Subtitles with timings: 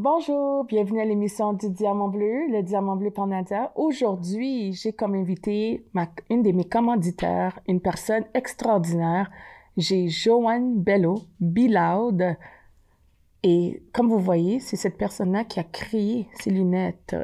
[0.00, 3.72] Bonjour, bienvenue à l'émission du Diamant Bleu, le Diamant Bleu Nadia.
[3.74, 9.28] Aujourd'hui, j'ai comme invité ma, une de mes commanditaires, une personne extraordinaire.
[9.76, 12.36] J'ai Joanne Bello, Biloud.
[13.42, 17.16] Et comme vous voyez, c'est cette personne-là qui a créé ces lunettes.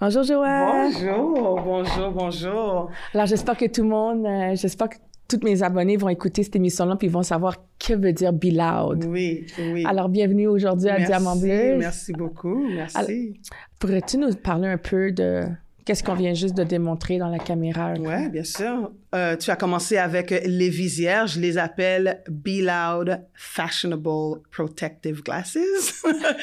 [0.00, 0.92] Bonjour Joanne.
[0.92, 2.90] Bonjour, bonjour, bonjour.
[3.12, 4.98] Alors j'espère que tout le monde, euh, j'espère que
[5.38, 8.52] tous mes abonnés vont écouter cette émission-là puis ils vont savoir que veut dire Be
[8.52, 9.04] Loud.
[9.06, 9.84] Oui, oui.
[9.86, 11.76] Alors bienvenue aujourd'hui à Diamant Bleu.
[11.76, 13.40] Merci beaucoup, merci.
[13.78, 15.44] Pourrais-tu nous parler un peu de
[15.84, 17.94] qu'est-ce qu'on vient juste de démontrer dans la caméra?
[17.98, 18.92] Oui, bien sûr.
[19.14, 25.58] Euh, tu as commencé avec les visières, je les appelle Be Loud Fashionable Protective Glasses.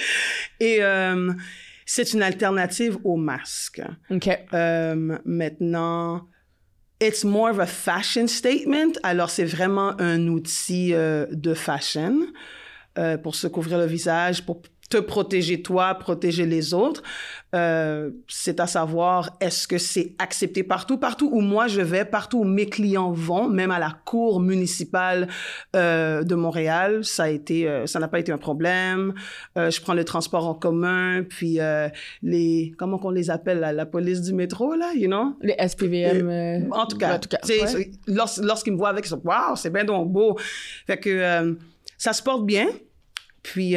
[0.60, 1.32] Et euh,
[1.86, 3.82] c'est une alternative au masque.
[4.10, 4.30] OK.
[4.54, 6.28] Euh, maintenant,
[7.02, 8.98] it's more of a fashion statement.
[9.04, 12.28] Alors, c'est vraiment un outil euh, de fashion
[12.98, 17.02] euh, pour se couvrir le visage, pour te protéger toi, protéger les autres.
[17.54, 22.40] Euh, c'est à savoir, est-ce que c'est accepté partout, partout où moi je vais, partout
[22.40, 25.28] où mes clients vont, même à la cour municipale
[25.76, 29.14] euh, de Montréal, ça a été, euh, ça n'a pas été un problème.
[29.56, 31.60] Je prends le transport en commun, puis
[32.22, 35.36] les, comment qu'on les appelle, la, la, police du métro là, you know?
[35.42, 36.70] Les SPVM.
[36.72, 37.92] en tout cas, en tout cas ouais.
[38.08, 40.38] lors, lorsqu'ils me voient avec, ils sont, waouh, c'est bien donc beau.
[40.86, 41.58] Fait que
[41.98, 42.68] ça se porte bien.
[43.44, 43.76] Puis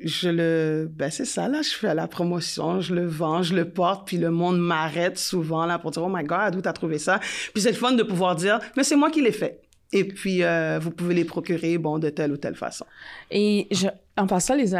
[0.00, 3.68] je le ben c'est ça là je fais la promotion je le vends je le
[3.68, 6.98] porte puis le monde m'arrête souvent là pour dire oh my god d'où t'as trouvé
[6.98, 7.20] ça?
[7.52, 9.60] Puis c'est le fun de pouvoir dire mais c'est moi qui l'ai fait.
[9.92, 12.84] Et puis euh, vous pouvez les procurer bon de telle ou telle façon.
[13.30, 14.74] Et je, en passant les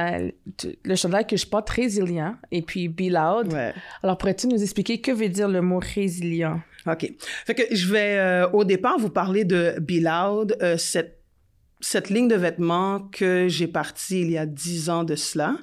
[0.84, 3.52] le chandail que je porte résilient et puis be loud.
[3.52, 3.72] Ouais.
[4.02, 6.60] alors pourrais-tu nous expliquer que veut dire le mot résilient?
[6.86, 7.10] Ok.
[7.46, 11.17] Fait que je vais euh, au départ vous parler de be loud euh, cette
[11.80, 15.56] cette ligne de vêtements que j'ai partie il y a dix ans de cela.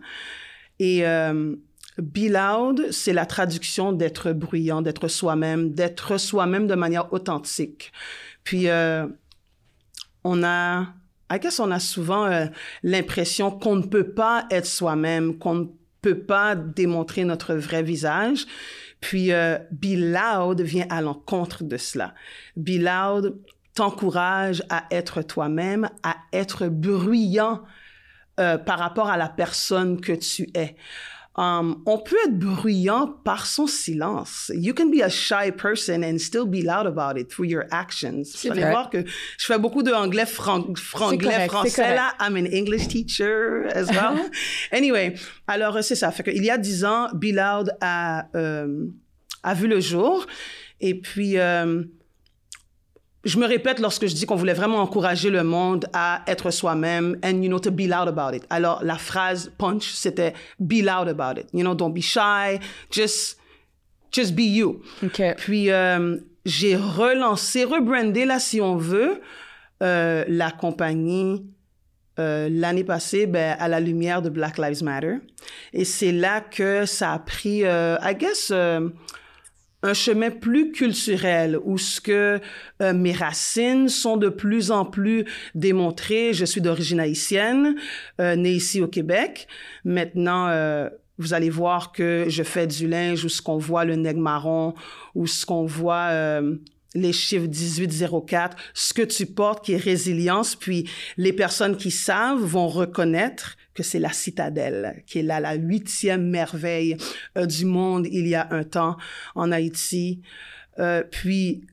[0.80, 1.56] Et euh,
[1.98, 7.92] Be Loud, c'est la traduction d'être bruyant, d'être soi-même, d'être soi-même de manière authentique.
[8.44, 9.08] Puis, euh,
[10.24, 10.88] on a,
[11.31, 12.46] I guess on a souvent euh,
[12.84, 15.66] l'impression qu'on ne peut pas être soi-même, qu'on ne
[16.02, 18.46] peut pas démontrer notre vrai visage.
[19.02, 22.16] Puis, Be Loud vient à l'encontre de cela.
[22.56, 23.38] Be Loud,
[23.75, 27.62] t'encourage à être toi-même, à être bruyant
[28.40, 30.75] euh, par rapport à la personne que tu es.
[31.38, 34.50] Um, on peut être bruyant par son silence.
[34.56, 38.24] You can be a shy person and still be loud about it through your actions.
[38.41, 39.03] Vous allez voir que
[39.38, 42.13] je fais beaucoup de anglais, fran franglais, correct, français là.
[42.22, 44.30] I'm an English teacher as well.
[44.72, 45.16] anyway,
[45.47, 46.09] alors c'est ça.
[46.12, 48.86] Fait que, il y a dix ans, Be Loud a, euh,
[49.44, 50.25] a vu le jour.
[50.80, 51.84] Et puis, euh,
[53.25, 57.18] je me répète lorsque je dis qu'on voulait vraiment encourager le monde à être soi-même
[57.24, 58.44] and, you know, to be loud about it.
[58.52, 61.47] Alors, la phrase punch, c'était be loud about it.
[61.52, 62.59] You know, don't be shy,
[62.91, 63.40] just,
[64.12, 64.81] just be you.
[65.03, 65.34] Okay.
[65.38, 69.19] Puis, euh, j'ai relancé, rebrandé, là, si on veut,
[69.81, 71.47] euh, la compagnie
[72.19, 75.16] euh, l'année passée, ben, à la lumière de Black Lives Matter.
[75.74, 78.53] Et c'est là que ça a pris, I guess,
[79.85, 82.40] un chemin plus culturel où ce que
[82.81, 86.34] euh, mes racines sont de plus en plus démontrées.
[86.34, 87.75] Je suis d'origine haïtienne,
[88.19, 89.47] euh, née ici au Québec.
[89.84, 93.95] Maintenant, euh, vous allez voir que je fais du linge où ce qu'on voit le
[93.95, 94.74] nègre marron,
[95.13, 96.56] où ce qu'on voit euh,
[96.94, 102.41] les chiffres 1804, ce que tu portes qui est résilience, puis les personnes qui savent
[102.41, 106.97] vont reconnaître que c'est la citadelle, qui est là, la huitième merveille
[107.38, 108.97] euh, du monde il y a un temps
[109.36, 110.22] en Haïti.
[110.80, 111.68] Euh, puis,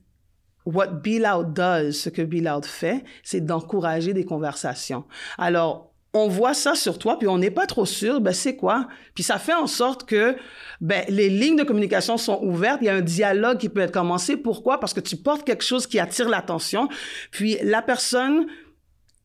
[0.65, 1.19] what Be
[1.53, 5.05] does, ce que Be Loud fait, c'est d'encourager des conversations.
[5.37, 8.87] Alors, on voit ça sur toi, puis on n'est pas trop sûr, ben c'est quoi?
[9.15, 10.35] Puis ça fait en sorte que
[10.79, 13.91] ben, les lignes de communication sont ouvertes, il y a un dialogue qui peut être
[13.91, 14.37] commencé.
[14.37, 14.79] Pourquoi?
[14.79, 16.87] Parce que tu portes quelque chose qui attire l'attention,
[17.31, 18.45] puis la personne,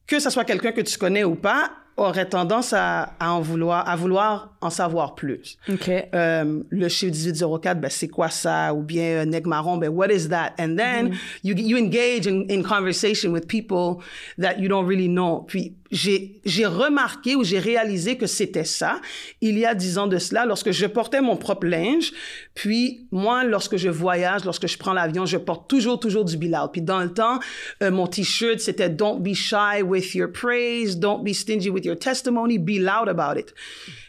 [0.06, 3.88] que ce soit quelqu'un que tu connais ou pas, aurait tendance à, à, en vouloir,
[3.88, 5.58] à vouloir en savoir plus.
[5.68, 6.04] Okay.
[6.14, 8.72] Euh, le chiffre 1804, ben, c'est quoi ça?
[8.74, 10.52] Ou bien euh, nègre marron, ben, what is that?
[10.58, 11.16] And then mm -hmm.
[11.44, 14.02] you, you engage in, in conversation with people
[14.38, 15.44] that you don't really know.
[15.46, 19.00] Puis, j'ai, remarqué ou j'ai réalisé que c'était ça
[19.40, 22.12] il y a dix ans de cela lorsque je portais mon propre linge.
[22.54, 26.68] Puis moi, lorsque je voyage, lorsque je prends l'avion, je porte toujours, toujours du bilal.
[26.72, 27.38] Puis dans le temps,
[27.82, 31.98] euh, mon t-shirt, c'était don't be shy with your praise, don't be stingy with your
[31.98, 33.54] testimony, be loud about it.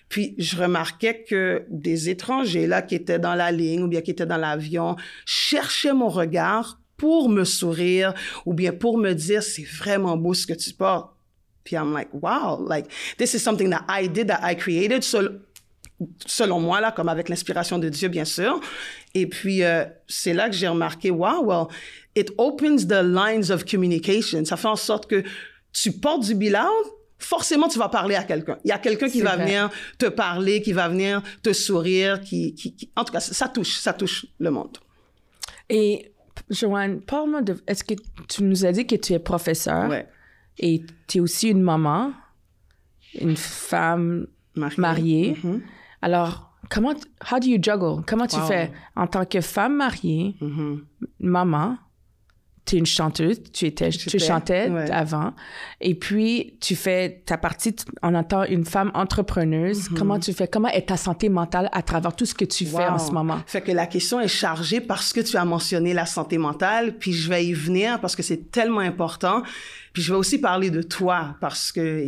[0.10, 4.12] Puis je remarquais que des étrangers là qui étaient dans la ligne ou bien qui
[4.12, 4.96] étaient dans l'avion
[5.26, 8.14] cherchaient mon regard pour me sourire
[8.46, 11.19] ou bien pour me dire c'est vraiment beau ce que tu portes
[11.64, 15.04] Puis I'm like, wow, like, this is something that I did, that I created.
[16.26, 18.60] selon moi, là, comme avec l'inspiration de Dieu, bien sûr.
[19.14, 21.68] Et puis, euh, c'est là que j'ai remarqué, wow, well,
[22.16, 24.46] it opens the lines of communication.
[24.46, 25.24] Ça fait en sorte que
[25.74, 26.70] tu portes du bilan,
[27.18, 28.58] forcément, tu vas parler à quelqu'un.
[28.64, 32.54] Il y a quelqu'un qui va venir te parler, qui va venir te sourire, qui,
[32.56, 34.78] qui, en tout cas, ça touche, ça touche le monde.
[35.70, 36.14] Et,
[36.50, 37.94] Joanne, parle-moi de, est-ce que
[38.28, 39.90] tu nous as dit que tu es professeur?
[39.90, 40.08] Ouais.
[40.60, 42.12] Et tu es aussi une maman,
[43.20, 44.28] une femme
[44.78, 45.36] mariée.
[45.44, 45.62] Mm-hmm.
[46.02, 46.94] Alors, comment,
[47.32, 48.04] how do you juggle?
[48.06, 50.80] Comment tu fais en tant que femme mariée, mm-hmm.
[51.20, 51.78] maman,
[52.70, 55.34] tu es une chanteuse, tu étais, tu chantais avant,
[55.82, 59.90] et puis tu fais ta partie en tant une femme entrepreneuse.
[59.90, 59.98] Mm-hmm.
[59.98, 62.86] Comment tu fais Comment est ta santé mentale à travers tout ce que tu fais
[62.86, 63.40] en ce moment?
[63.48, 67.12] Fait que la question est chargée parce que tu as mentionné la santé mentale, puis
[67.12, 69.42] je vais y venir parce que c'est tellement important.
[69.94, 72.06] Puis je vais aussi parler de toi parce que,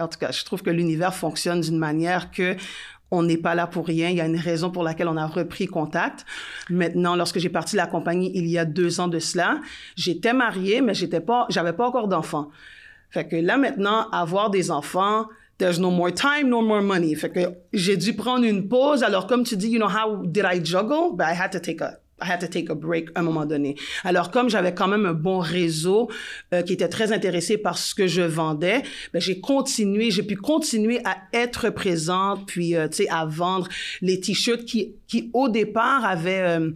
[0.00, 2.56] en tout cas, je trouve que l'univers fonctionne d'une manière que
[3.12, 4.08] on n'est pas là pour rien.
[4.08, 6.24] Il y a une raison pour laquelle on a repris contact.
[6.70, 9.60] Maintenant, lorsque j'ai parti de la compagnie il y a deux ans de cela,
[9.94, 12.48] j'étais mariée, mais j'étais pas, j'avais pas encore d'enfants.
[13.10, 15.26] Fait que là, maintenant, avoir des enfants,
[15.58, 17.14] there's no more time, no more money.
[17.14, 17.40] Fait que
[17.74, 19.02] j'ai dû prendre une pause.
[19.02, 21.14] Alors, comme tu dis, you know, how did I juggle?
[21.14, 23.46] But I had to take a I had to take a break à un moment
[23.46, 23.76] donné.
[24.04, 26.10] Alors, comme j'avais quand même un bon réseau
[26.52, 28.82] euh, qui était très intéressé par ce que je vendais,
[29.12, 33.68] ben, j'ai continué, j'ai pu continuer à être présente, puis, euh, tu sais, à vendre
[34.00, 36.58] les t-shirts qui, qui, au départ, avaient...
[36.58, 36.70] Euh,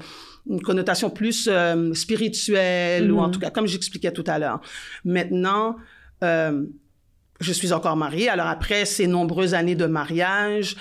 [0.48, 1.50] une connotation plus
[1.94, 3.30] spirituelle ou en mm-hmm.
[3.32, 4.60] tout cas comme j'expliquais tout à l'heure.
[5.04, 5.74] Maintenant,
[6.22, 8.28] je suis encore mariée.
[8.28, 10.76] Alors après ces nombreuses années de mariage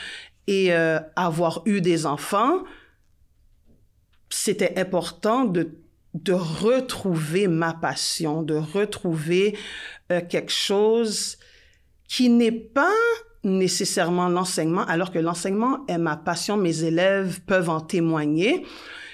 [0.45, 0.71] et
[1.15, 2.59] avoir eu des enfants,
[4.37, 5.69] c'était important de,
[6.13, 9.57] de retrouver ma passion, de retrouver
[10.11, 11.37] euh, quelque chose
[12.09, 12.93] qui n'est pas
[13.45, 18.65] nécessairement l'enseignement, alors que l'enseignement est ma passion, mes élèves peuvent en témoigner.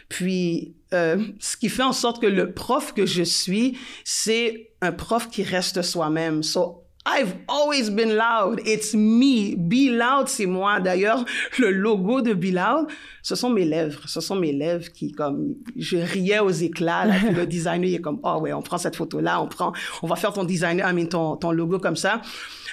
[0.09, 4.91] Puis, euh, ce qui fait en sorte que le prof que je suis, c'est un
[4.91, 6.41] prof qui reste soi-même.
[6.41, 8.62] So, I've always been loud.
[8.63, 9.56] It's me.
[9.56, 10.80] Be loud, c'est moi.
[10.80, 11.25] D'ailleurs,
[11.57, 12.88] le logo de Be loud,
[13.24, 14.07] ce sont mes lèvres.
[14.07, 17.06] Ce sont mes lèvres qui, comme, je riais aux éclats.
[17.06, 20.07] Là, le designer, il est comme, oh ouais, on prend cette photo-là, on prend, on
[20.07, 22.21] va faire ton designer, I mean, ton, ton logo comme ça.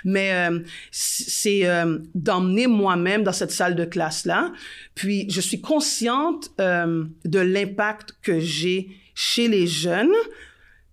[0.04, 0.58] Mais euh,
[0.90, 4.52] c'est euh, d'emmener moi-même dans cette salle de classe-là.
[4.94, 10.12] Puis, je suis consciente euh, de l'impact que j'ai chez les jeunes.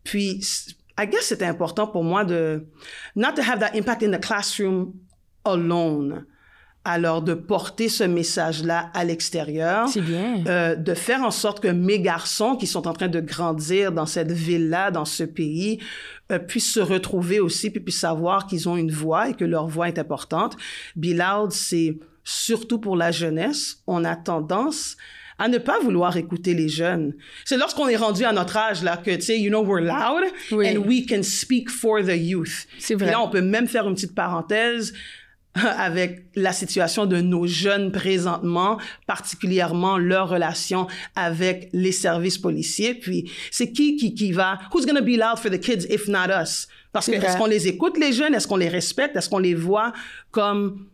[0.05, 0.39] Puis,
[0.97, 2.65] I guess c'était important pour moi de
[3.15, 4.93] not to have that impact in the classroom
[5.43, 6.25] alone.
[6.87, 9.89] Alors, de porter ce message-là à l'extérieur.
[10.47, 14.05] Euh, de faire en sorte que mes garçons qui sont en train de grandir dans
[14.05, 15.79] cette ville-là, dans ce pays,
[16.31, 19.67] euh, puissent se retrouver aussi, puis puissent savoir qu'ils ont une voix et que leur
[19.67, 20.57] voix est importante.
[20.95, 23.81] Be Loud, c'est surtout pour la jeunesse.
[23.87, 24.95] On a tendance
[25.37, 27.13] à ne pas vouloir écouter les jeunes.
[27.43, 30.23] C'est lorsqu'on est rendu à notre âge là que tu sais, you know, we're loud
[30.51, 32.67] and we can speak for the youth.
[32.79, 33.11] C'est vrai.
[33.11, 34.93] là, on peut même faire une petite parenthèse
[35.77, 38.77] avec la situation de nos jeunes présentement,
[39.07, 42.93] particulièrement leur relation avec les services policiers.
[42.93, 46.27] Puis, c'est qui, qui qui va, who's gonna be loud for the kids if not
[46.29, 46.67] us?
[46.91, 49.53] Parce que est-ce qu'on les écoute les jeunes, est-ce qu'on les respecte, est-ce qu'on les
[49.53, 49.91] voit
[50.31, 50.87] comme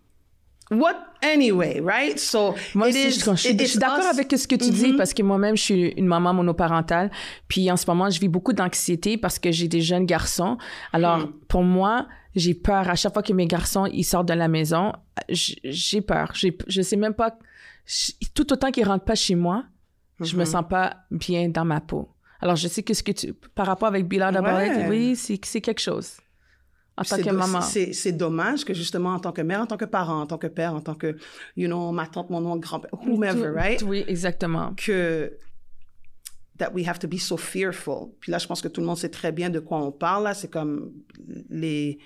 [0.71, 2.17] what anyway, right?
[2.17, 4.97] So moi aussi, je, suis d'accord avec ce que tu dis mm-hmm.
[4.97, 7.11] parce que moi-même, je suis une maman monoparentale.
[7.47, 10.57] Puis en ce moment, je vis beaucoup d'anxiété parce que j'ai des jeunes garçons.
[10.93, 11.33] Alors mm.
[11.47, 14.93] pour moi, j'ai peur à chaque fois que mes garçons ils sortent de la maison.
[15.29, 16.33] J'ai peur.
[16.33, 17.37] Je sais même pas.
[18.33, 19.65] Tout autant qu'ils rentrent pas chez moi,
[20.19, 20.45] je me mm-hmm.
[20.45, 22.09] sens pas bien dans ma peau.
[22.39, 24.59] Alors je sais que ce que tu par rapport avec Bilal d'abord,
[24.89, 26.17] oui, c'est quelque chose
[26.97, 27.61] en tant que maman.
[27.61, 30.47] C'est dommage que justement, en tant que mère, en tant que parent, en tant que
[30.47, 31.17] père, en tant que,
[31.55, 33.81] you know, ma tante, mon oncle, grand-père, whomever, right?
[33.83, 34.73] Oui, exactement.
[34.75, 35.37] Que
[36.57, 38.13] that we have to be so fearful.
[38.19, 40.25] Puis là, je pense que tout le monde sait très bien de quoi on parle.
[40.25, 40.91] Là, c'est comme
[41.49, 41.97] les...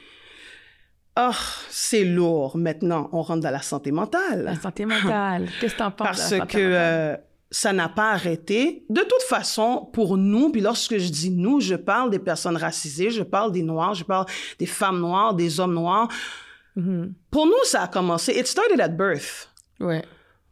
[1.18, 1.32] Oh,
[1.70, 2.58] c'est lourd.
[2.58, 4.44] Maintenant, on rentre dans la santé mentale.
[4.44, 5.50] La santé mentale.
[5.60, 6.08] Qu'est-ce que t'en penses?
[6.08, 7.18] Parce que
[7.56, 8.84] ça n'a pas arrêté.
[8.90, 13.12] De toute façon, pour nous, puis lorsque je dis nous, je parle des personnes racisées,
[13.12, 14.26] je parle des Noirs, je parle
[14.60, 16.10] des femmes noires, des hommes noirs.
[16.76, 17.14] Mm-hmm.
[17.32, 18.34] Pour nous, ça a commencé.
[18.38, 19.50] It started at birth.
[19.80, 20.04] Ouais.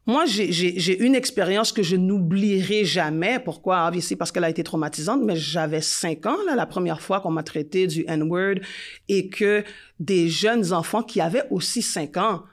[0.05, 3.37] Moi, j'ai une expérience que je n'oublierai jamais.
[3.37, 3.85] Pourquoi?
[3.85, 7.31] Obviously, parce qu'elle a été traumatisante, mais j'avais cinq ans, là, la première fois qu'on
[7.31, 8.61] m'a traité du N-word
[9.09, 9.65] et que
[9.99, 12.43] des jeunes enfants qui avaient aussi cinq ans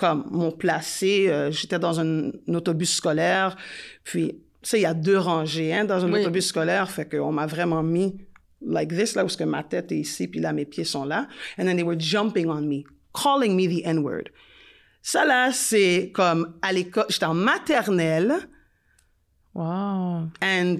[0.00, 1.28] comme m'ont placé.
[1.28, 3.54] Euh, j'étais dans un, autobus scolaire,
[4.02, 7.32] puis tu sais, il y a deux rangées hein, dans un autobus scolaire, fait qu'on
[7.32, 8.16] m'a vraiment mis
[8.66, 11.28] like this, là, où que ma tête est ici, puis là, mes pieds sont là.
[11.58, 12.82] And then they were jumping on me,
[13.14, 14.30] calling me the N-word.
[15.02, 18.48] Ça, là, c'est comme à l'école, j'étais en maternelle.
[19.54, 20.28] Wow.
[20.42, 20.78] And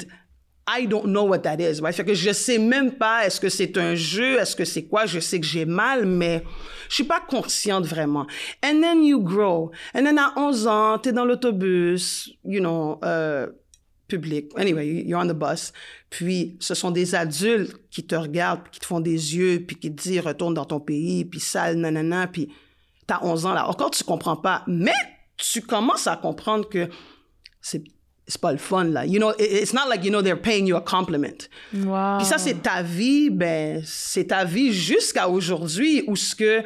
[0.76, 1.80] I don't know what that is.
[1.80, 1.94] Right?
[1.94, 5.06] Fait que je sais même pas est-ce que c'est un jeu, est-ce que c'est quoi.
[5.06, 6.44] Je sais que j'ai mal, mais
[6.88, 8.26] je suis pas consciente vraiment.
[8.64, 9.70] And then you grow.
[9.94, 13.48] And then à 11 ans, t'es dans l'autobus, you know, euh,
[14.08, 14.52] public.
[14.56, 15.72] Anyway, you're on the bus.
[16.10, 19.94] Puis ce sont des adultes qui te regardent, qui te font des yeux, puis qui
[19.94, 22.52] te disent retourne dans ton pays, puis sale, nanana, puis
[23.06, 23.68] t'as 11 ans là.
[23.68, 24.64] Encore, tu comprends pas.
[24.66, 24.92] Mais
[25.36, 26.88] tu commences à comprendre que
[27.60, 27.84] c'est
[28.30, 29.04] c'est pas le fun là.
[29.04, 31.48] You know, it's not like you know they're paying you a compliment.
[31.74, 32.18] Wow.
[32.18, 36.62] Puis ça c'est ta vie, ben c'est ta vie jusqu'à aujourd'hui où ce que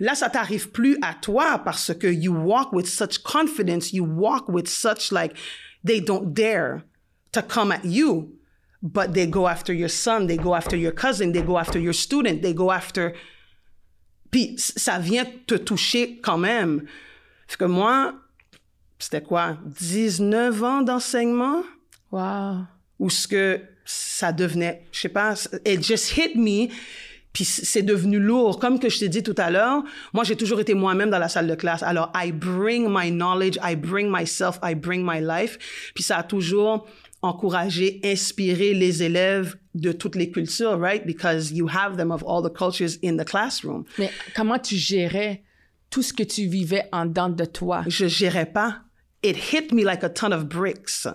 [0.00, 4.48] là ça t'arrive plus à toi parce que you walk with such confidence, you walk
[4.48, 5.36] with such like
[5.84, 6.82] they don't dare
[7.32, 8.32] to come at you,
[8.82, 11.94] but they go after your son, they go after your cousin, they go after your
[11.94, 13.14] student, they go after
[14.30, 16.86] puis ça vient te toucher quand même.
[17.46, 18.14] Parce que moi,
[19.04, 21.62] c'était quoi, 19 ans d'enseignement?
[22.10, 22.64] Wow.
[22.98, 25.34] Où ce que ça devenait, je sais pas,
[25.66, 26.68] it just hit me,
[27.34, 28.58] puis c'est devenu lourd.
[28.58, 29.82] Comme que je t'ai dit tout à l'heure,
[30.14, 31.82] moi, j'ai toujours été moi-même dans la salle de classe.
[31.82, 35.58] Alors, I bring my knowledge, I bring myself, I bring my life.
[35.94, 36.86] Puis ça a toujours
[37.20, 41.04] encouragé, inspiré les élèves de toutes les cultures, right?
[41.04, 43.84] Because you have them of all the cultures in the classroom.
[43.98, 45.42] Mais comment tu gérais
[45.90, 47.82] tout ce que tu vivais en dedans de toi?
[47.86, 48.83] Je gérais pas.
[49.24, 51.06] It hit me like a ton of bricks.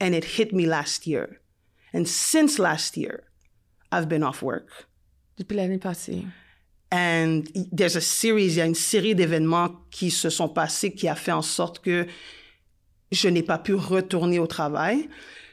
[0.00, 1.40] And it hit me last year.
[1.92, 3.24] And since last year,
[3.92, 4.68] I've been off work.
[5.38, 6.24] Depuis l'année passée.
[6.90, 11.06] And there's a series, il y a une série d'événements qui se sont passés qui
[11.06, 12.06] a fait en sorte que
[13.12, 15.08] je n'ai pas pu retourner au travail.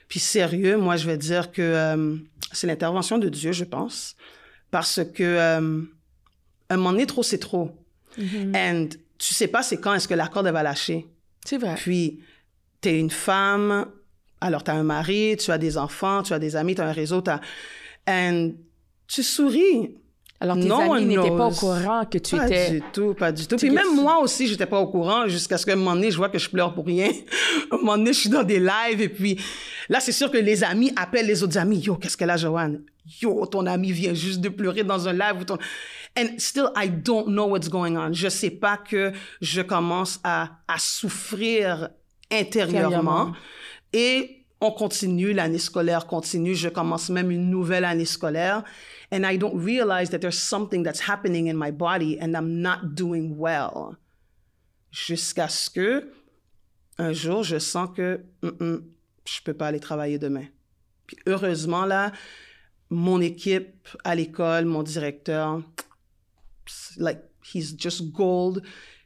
[0.07, 2.17] Puis sérieux, moi, je vais dire que euh,
[2.51, 4.15] c'est l'intervention de Dieu, je pense,
[4.71, 5.81] parce que euh,
[6.69, 7.71] un moment donné, trop, c'est trop.
[8.17, 8.55] Mm-hmm.
[8.55, 11.07] And tu sais pas c'est quand est-ce que la corde va lâcher.
[11.45, 11.75] C'est vrai.
[11.75, 12.19] Puis,
[12.81, 13.85] tu es une femme,
[14.41, 16.87] alors tu as un mari, tu as des enfants, tu as des amis, tu as
[16.87, 17.39] un réseau, tu as...
[18.07, 18.51] And
[19.07, 19.95] tu souris.
[20.39, 22.71] Alors, tes No amis n'étaient pas au courant que tu Pas étais...
[22.71, 23.55] du tout, pas du tout.
[23.55, 25.95] Tu Puis même tu- moi aussi, j'étais pas au courant jusqu'à ce qu'à un moment
[25.95, 27.09] donné, je vois que je pleure pour rien.
[27.71, 29.39] à un moment donné, je suis dans des lives et puis
[29.89, 31.79] là, c'est sûr que les amis appellent les autres amis.
[31.79, 32.81] Yo, qu'est-ce qu'elle a, Joanne?
[33.21, 35.39] Yo, ton ami vient juste de pleurer dans un live.
[35.39, 35.57] Ou ton...
[36.17, 38.13] And still, I don't know what's going on.
[38.13, 41.89] Je sais pas que je commence à, à souffrir
[42.31, 43.33] intérieurement.
[43.91, 46.55] Et on continue, l'année scolaire continue.
[46.55, 48.63] Je commence même une nouvelle année scolaire.
[49.11, 52.95] And I don't realize that there's something that's happening in my body and I'm not
[52.95, 53.97] doing well.
[54.91, 56.09] Jusqu'à ce que,
[56.97, 58.83] un jour, je sens que Mm-mm,
[59.25, 60.45] je peux pas aller travailler demain.
[61.07, 62.13] Puis heureusement, là,
[62.89, 65.61] mon équipe à l'école, mon directeur,
[66.97, 67.19] like,
[67.53, 68.63] he's just gold.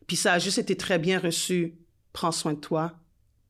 [0.08, 1.76] Puis ça a juste été très bien reçu.
[2.14, 2.94] Prends soin de toi.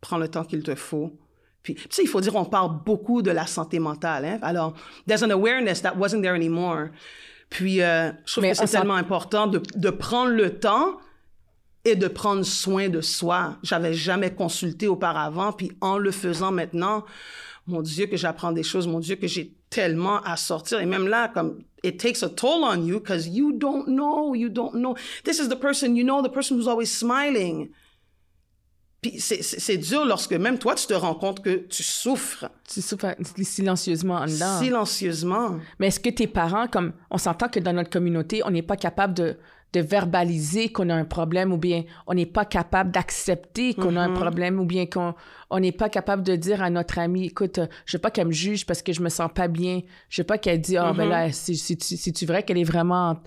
[0.02, 1.18] Prends le temps qu'il te faut.
[1.64, 4.26] Puis, tu sais, il faut dire, on parle beaucoup de la santé mentale.
[4.26, 4.40] Hein?
[4.42, 4.74] Alors,
[5.08, 6.90] there's an awareness that wasn't there anymore.
[7.50, 10.98] Puis, euh, je trouve Mais que c'est tellement important de, de prendre le temps
[11.86, 13.58] et de prendre soin de soi.
[13.64, 17.06] J'avais jamais consulté auparavant, puis en le faisant maintenant,
[17.68, 20.80] mon Dieu que j'apprends des choses, mon Dieu que j'ai tellement à sortir.
[20.80, 24.50] Et même là, comme it takes a toll on you because you don't know, you
[24.50, 24.96] don't know.
[25.24, 27.70] This is the person you know, the person who's always smiling.
[29.02, 33.16] Puis c'est- dur lorsque même toi, tu te rends compte que tu souffres Tu souffres
[33.44, 34.60] silencieusement en dedans.
[34.60, 35.58] silencieusement.
[35.80, 38.76] Mais est-ce que tes parents, comme on s'entend que dans notre communauté, on n'est pas
[38.76, 39.38] capable de,
[39.74, 44.02] de verbaliser qu'on a un problème ou bien on n'est pas capable d'accepter qu'on a
[44.02, 45.14] un problème ou bien qu'on
[45.52, 48.32] on n'est pas capable de dire à notre amie, écoute, je veux pas qu'elle me
[48.32, 49.82] juge parce que je me sens pas bien.
[50.10, 53.20] Je veux pas qu'elle dise, ah ben là, c'est- c'est-tu c'est-tu vrai qu'elle est vraiment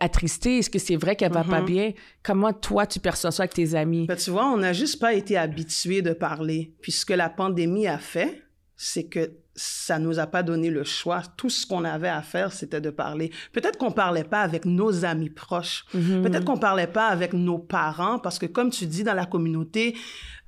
[0.00, 0.58] attristée?
[0.58, 1.92] Est-ce que c'est vrai qu'elle va pas bien?
[2.22, 4.06] Comment toi, tu perçois ça avec tes amis?
[4.06, 6.72] Ben, tu vois, on n'a juste pas été habitués de parler.
[6.80, 8.42] Puis ce que la pandémie a fait,
[8.76, 11.22] c'est que ça nous a pas donné le choix.
[11.36, 13.30] Tout ce qu'on avait à faire, c'était de parler.
[13.52, 15.84] Peut-être qu'on parlait pas avec nos amis proches.
[16.22, 19.94] Peut-être qu'on parlait pas avec nos parents parce que, comme tu dis, dans la communauté,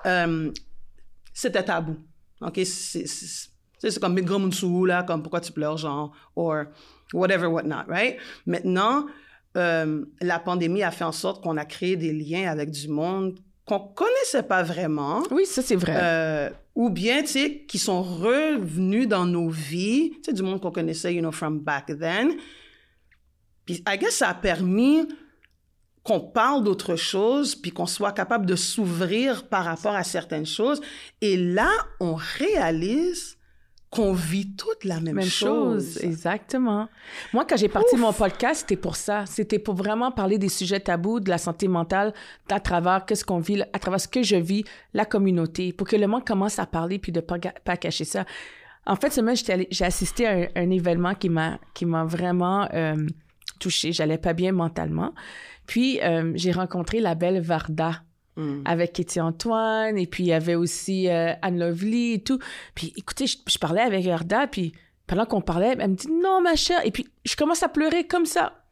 [0.07, 0.51] euh,
[1.33, 1.97] c'était tabou.
[2.41, 2.61] OK?
[2.65, 3.51] C'est-
[4.01, 6.65] comme Migra Munsou, là, comme pourquoi tu pleures, genre, or
[7.13, 8.17] whatever, whatnot, right?
[8.47, 9.05] Maintenant,
[9.59, 13.39] euh, la pandémie a fait en sorte qu'on a créé des liens avec du monde
[13.67, 15.23] qu'on connaissait pas vraiment.
[15.31, 15.95] Oui, ça, c'est vrai.
[15.97, 20.61] Euh, ou bien, tu sais, qui sont revenus dans nos vies, tu sais, du monde
[20.61, 22.33] qu'on connaissait, you know, from back then.
[23.65, 25.09] Puis, I guess, ça a permis
[26.03, 30.83] qu'on parle d'autre chose, puis qu'on soit capable de s'ouvrir par rapport à certaines choses.
[31.23, 33.39] Et là, on réalise
[33.95, 35.99] qu'on vit toute la même, Même chose.
[36.03, 36.89] exactement.
[37.33, 39.25] Moi, quand j'ai parti mon podcast, c'était pour ça.
[39.27, 42.13] C'était pour vraiment parler des sujets tabous, de la santé mentale,
[42.51, 45.97] à travers qu'est-ce qu'on vit, à travers ce que je vis, la communauté, pour que
[45.97, 48.25] le monde commence à parler puis de pas, pas cacher ça.
[48.87, 49.37] En fait, semaine,
[49.71, 52.97] j'ai assisté à un, événement qui m'a qui m'a vraiment euh,
[53.59, 53.93] touchée.
[53.93, 55.15] J'allais pas bien mentalement.
[55.67, 58.03] Puis euh, j'ai rencontré la belle Varda.
[58.37, 58.63] Mm.
[58.65, 62.41] avec Kitty Antoine, et puis il y avait aussi euh, Anne Lovely et tout.
[62.75, 64.73] Puis écoutez, je, parlais avec Varda, puis
[65.07, 66.85] pendant qu'on parlait, elle me dit non, ma chère.
[66.85, 68.65] Et puis je commence à pleurer comme ça.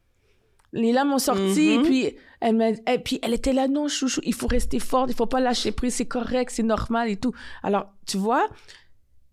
[0.73, 1.83] Les larmes ont sorti, et mm-hmm.
[1.85, 5.15] puis elle, m'a, et puis elle était là, non, chouchou, il faut rester forte, il
[5.15, 7.33] faut pas lâcher prise, c'est correct, c'est normal et tout.
[7.63, 8.49] Alors, tu vois,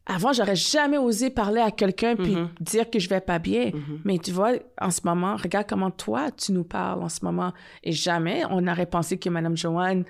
[0.10, 2.50] avant, j'aurais jamais osé parler à quelqu'un puis mm-hmm.
[2.62, 3.68] dire que je vais pas bien.
[3.68, 4.00] Mm-hmm.
[4.04, 7.54] Mais tu vois, en ce moment, regarde comment toi, tu nous parles en ce moment.
[7.84, 10.04] Et jamais on aurait pensé que Madame Joanne...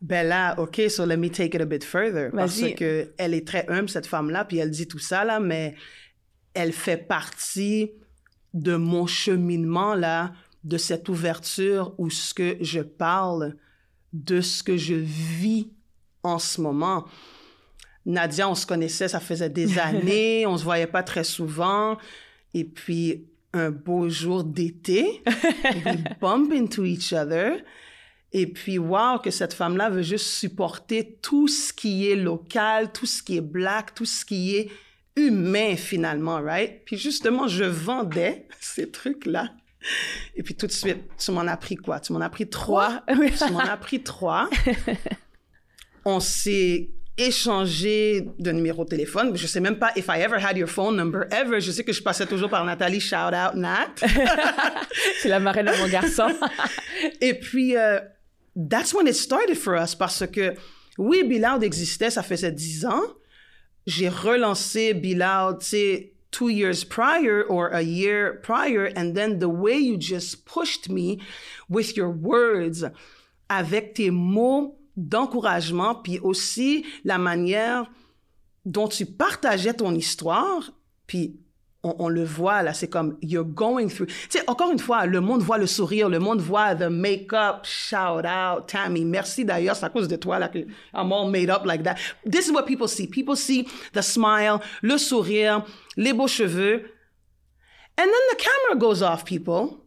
[0.00, 2.30] Ben là, OK, so let me take it a bit further.
[2.32, 5.74] Parce que elle est très humble, cette femme-là, puis elle dit tout ça, là, mais
[6.54, 7.90] elle fait partie
[8.54, 13.56] de mon cheminement, là, de cette ouverture où ce que je parle
[14.12, 15.72] de ce que je vis
[16.22, 17.04] en ce moment.
[18.08, 21.98] Nadia, on se connaissait, ça faisait des années, on se voyait pas très souvent.
[22.54, 25.22] Et puis, un beau jour d'été,
[25.84, 27.62] we bump into each other.
[28.32, 33.06] Et puis, wow, que cette femme-là veut juste supporter tout ce qui est local, tout
[33.06, 34.70] ce qui est black, tout ce qui est
[35.16, 36.84] humain finalement, right?
[36.84, 39.52] Puis justement, je vendais ces trucs-là.
[40.34, 42.00] Et puis tout de suite, tu m'en as pris quoi?
[42.00, 43.02] Tu m'en as pris trois?
[43.08, 44.48] tu m'en as pris trois.
[46.04, 49.36] On s'est échanger de numéro de téléphone.
[49.36, 51.60] Je sais même pas if I ever had your phone number ever.
[51.60, 53.00] Je sais que je passais toujours par Nathalie.
[53.00, 53.90] Shout out Nat.
[55.22, 56.28] C'est la marraine de mon garçon.
[57.20, 58.00] Et puis, uh,
[58.56, 60.54] that's when it started for us parce que
[60.98, 63.02] oui, Biloud existait, ça faisait dix ans.
[63.86, 69.48] J'ai relancé Biloud, tu sais, two years prior or a year prior, and then the
[69.48, 71.18] way you just pushed me
[71.68, 72.84] with your words,
[73.48, 77.90] avec tes mots d'encouragement, puis aussi la manière
[78.64, 80.72] dont tu partageais ton histoire,
[81.06, 81.40] puis
[81.84, 84.08] on, le voit là, c'est comme you're going through.
[84.08, 87.64] Tu sais, encore une fois, le monde voit le sourire, le monde voit the make-up,
[87.64, 90.58] shout out, Tammy, merci d'ailleurs, c'est à cause de toi là que
[90.92, 91.94] I'm all made up like that.
[92.28, 93.06] This is what people see.
[93.06, 95.64] People see the smile, le sourire,
[95.96, 96.90] les beaux cheveux.
[97.96, 99.78] And then the camera goes off, people.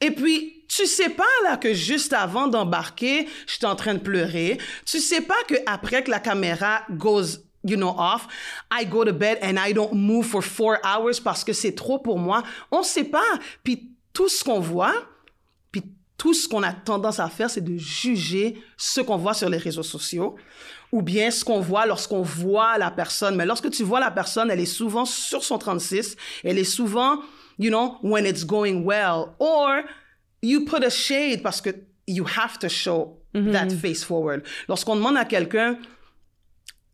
[0.00, 4.58] Et puis, tu sais pas là que juste avant d'embarquer, j'étais en train de pleurer.
[4.84, 8.28] Tu sais pas que après que la caméra goes you know off,
[8.70, 11.98] I go to bed and I don't move for four hours parce que c'est trop
[11.98, 12.42] pour moi.
[12.70, 13.24] On sait pas.
[13.64, 14.94] Puis tout ce qu'on voit,
[15.72, 15.82] puis
[16.16, 19.58] tout ce qu'on a tendance à faire, c'est de juger ce qu'on voit sur les
[19.58, 20.36] réseaux sociaux
[20.92, 23.36] ou bien ce qu'on voit lorsqu'on voit la personne.
[23.36, 27.20] Mais lorsque tu vois la personne, elle est souvent sur son 36, elle est souvent,
[27.58, 29.82] you know, when it's going well, or
[30.42, 31.70] you put a shade parce que
[32.06, 33.52] you have to show mm-hmm.
[33.52, 34.42] that face forward.
[34.68, 35.78] Lorsqu'on demande à quelqu'un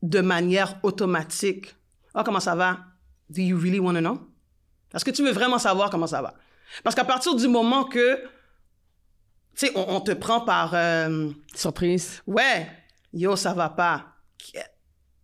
[0.03, 1.75] de manière automatique,
[2.15, 2.79] oh, comment ça va?
[3.31, 4.19] Do you really want to know?
[4.93, 6.35] Est-ce que tu veux vraiment savoir comment ça va?
[6.83, 8.17] Parce qu'à partir du moment que,
[9.55, 10.73] tu sais, on, te prend par...
[10.75, 12.23] Euh, Surprise.
[12.27, 12.69] Ouais.
[13.13, 14.07] Yo, ça va pas.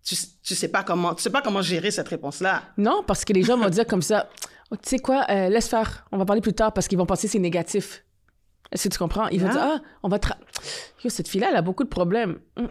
[0.05, 2.63] Tu, tu sais pas comment, tu sais pas comment gérer cette réponse-là.
[2.79, 4.29] Non, parce que les gens vont dire comme ça,
[4.71, 7.07] oh, tu sais quoi, euh, laisse faire, on va parler plus tard parce qu'ils vont
[7.07, 8.05] penser que c'est négatif.
[8.73, 9.29] Est-ce que tu comprends?
[9.29, 10.19] Il va dire, ah, on va...
[11.03, 12.39] Yo, cette fille-là, elle a beaucoup de problèmes.
[12.57, 12.69] Hum,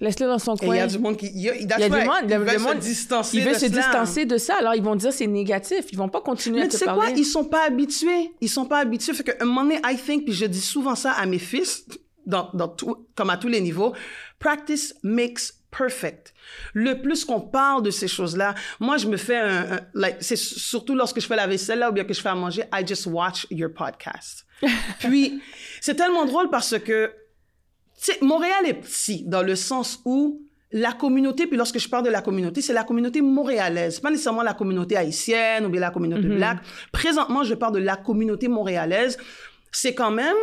[0.00, 0.74] laisse-le dans son coin.
[0.74, 1.26] il y a du monde qui...
[1.26, 4.56] Il y a, du monde, il veut se distancer Il veut se distancer de ça.
[4.58, 5.86] Alors, ils vont dire c'est négatif.
[5.92, 7.00] Ils vont pas continuer à te parler.
[7.00, 7.20] Mais tu sais quoi?
[7.20, 8.34] Ils sont pas habitués.
[8.40, 9.12] Ils sont pas habitués.
[9.12, 11.86] Fait qu'à un moment donné, I think, puis je dis souvent ça à mes fils,
[12.26, 13.92] dans, dans tout, comme à tous les niveaux,
[14.38, 16.34] practice makes perfect.
[16.74, 20.94] Le plus qu'on parle de ces choses-là, moi, je me fais un, like, c'est surtout
[20.94, 23.06] lorsque je fais la vaisselle là ou bien que je fais à manger, I just
[23.06, 24.44] watch your podcast.
[25.00, 25.40] Puis,
[25.80, 27.12] c'est tellement drôle parce que,
[28.00, 32.04] tu sais, Montréal est petit dans le sens où la communauté, puis lorsque je parle
[32.04, 35.90] de la communauté, c'est la communauté montréalaise, pas nécessairement la communauté haïtienne ou bien la
[35.90, 36.36] communauté mm-hmm.
[36.36, 36.58] black.
[36.92, 39.18] Présentement, je parle de la communauté montréalaise.
[39.70, 40.36] C'est quand même,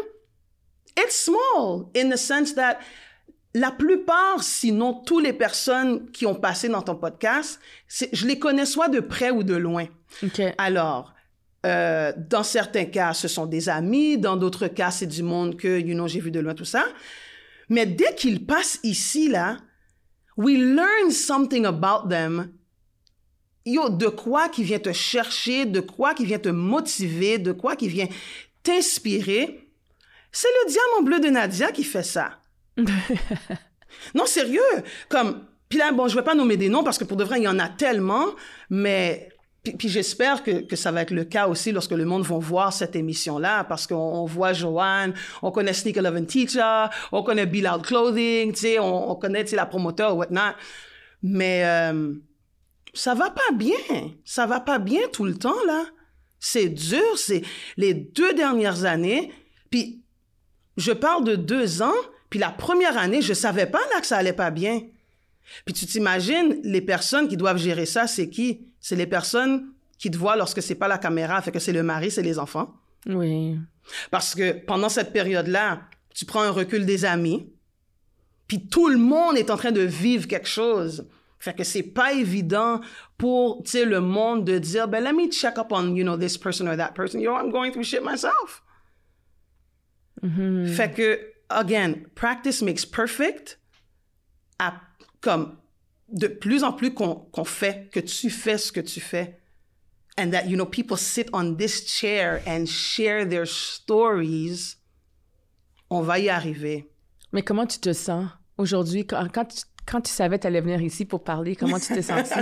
[0.97, 2.77] it's small in the sense that
[3.55, 8.65] la plupart, sinon toutes les personnes qui ont passé dans ton podcast, je les connais
[8.65, 9.87] soit de près ou de loin.
[10.59, 11.13] Alors,
[11.65, 15.79] euh, dans certains cas, ce sont des amis, dans d'autres cas, c'est du monde que,
[15.79, 16.85] you know, j'ai vu de loin, tout ça.
[17.67, 19.57] Mais dès qu'ils passent ici, là,
[20.37, 22.51] we learn something about them.
[23.65, 27.75] Yo, de quoi qui vient te chercher, de quoi qui vient te motiver, de quoi
[27.75, 28.07] qui vient
[28.63, 29.69] t'inspirer.
[30.31, 32.39] C'est le diamant bleu de Nadia qui fait ça.
[34.15, 34.61] non, sérieux.
[35.09, 37.39] Comme, Puis là, bon, je vais pas nommer des noms parce que pour de vrai,
[37.39, 38.27] il y en a tellement,
[38.69, 39.29] mais
[39.63, 42.71] puis, j'espère que, que, ça va être le cas aussi lorsque le monde va voir
[42.71, 47.55] cette émission-là, parce qu'on voit Joanne, on connaît Sneaker Love and Teacher, on connaît Be
[47.55, 50.53] Loud Clothing, tu sais, on, on, connaît la promoteur, whatnot.
[51.21, 52.13] Mais euh,
[52.93, 53.77] ça va pas bien.
[54.23, 55.85] Ça va pas bien tout le temps, là.
[56.39, 57.43] C'est dur, c'est
[57.75, 59.31] les deux dernières années.
[59.69, 60.03] Puis
[60.77, 64.17] je parle de deux ans, puis la première année, je savais pas là que ça
[64.17, 64.81] allait pas bien.
[65.65, 68.67] Puis tu t'imagines, les personnes qui doivent gérer ça, c'est qui?
[68.79, 71.83] C'est les personnes qui te voient lorsque c'est pas la caméra, fait que c'est le
[71.83, 72.73] mari, c'est les enfants.
[73.05, 73.57] Oui.
[74.11, 75.81] Parce que pendant cette période-là,
[76.13, 77.51] tu prends un recul des amis,
[78.47, 81.07] puis tout le monde est en train de vivre quelque chose.
[81.39, 82.81] Fait que c'est pas évident
[83.17, 86.17] pour, tu sais, le monde de dire, ben, let me check up on, you know,
[86.17, 87.21] this person or that person.
[87.21, 88.63] You know, I'm going through shit myself.
[90.21, 90.67] Mm-hmm.
[90.73, 93.57] Fait que, again, practice makes perfect.
[94.57, 94.73] À,
[95.21, 95.57] comme,
[96.09, 99.39] de plus en plus qu'on fait, que tu fais ce que tu fais,
[100.17, 104.77] and that, you know, people sit on this chair and share their stories,
[105.89, 106.91] on va y arriver.
[107.31, 108.27] Mais comment tu te sens
[108.57, 109.05] aujourd'hui?
[109.05, 111.55] Quand, quand, tu, quand tu savais que tu allais venir ici pour parler?
[111.55, 112.39] Comment tu t'es senti?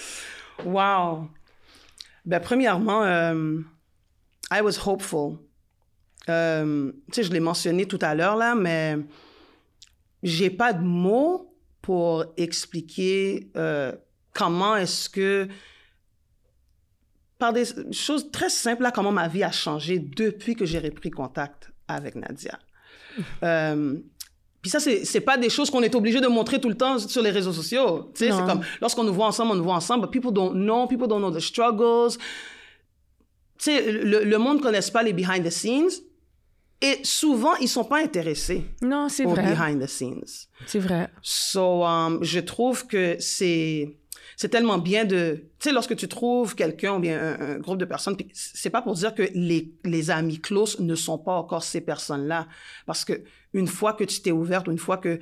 [0.64, 1.28] wow!
[2.24, 3.60] Ben, premièrement, euh,
[4.50, 5.38] I was hopeful.
[6.28, 8.96] Euh, tu sais, je l'ai mentionné tout à l'heure, là, mais
[10.22, 11.53] j'ai pas de mots
[11.84, 13.92] pour expliquer euh,
[14.32, 15.46] comment est-ce que,
[17.38, 21.10] par des choses très simples, là, comment ma vie a changé depuis que j'ai repris
[21.10, 22.58] contact avec Nadia.
[23.44, 23.94] Euh,
[24.60, 27.22] puis ça, c'est, pas des choses qu'on est obligé de montrer tout le temps sur
[27.22, 28.10] les réseaux sociaux.
[28.12, 30.54] Tu sais, c'est comme, lorsqu'on nous voit ensemble, on nous voit ensemble, but people don't
[30.54, 32.16] know, people don't know the struggles.
[33.58, 36.00] Tu sais, le, le monde ne connaisse pas les behind the scenes.
[36.80, 38.64] Et souvent, ils sont pas intéressés.
[38.82, 39.54] Non, c'est vrai.
[39.54, 40.48] behind the scenes.
[40.66, 41.08] C'est vrai.
[41.22, 43.96] So, um, je trouve que c'est
[44.36, 47.84] c'est tellement bien de, tu sais, lorsque tu trouves quelqu'un ou bien un, groupe de
[47.84, 51.80] personnes, c'est pas pour dire que les, les amis close ne sont pas encore ces
[51.80, 52.48] personnes-là,
[52.86, 55.20] parce que une fois que tu t'es ouverte, une fois que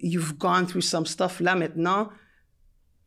[0.00, 2.08] you've gone through some stuff, là maintenant,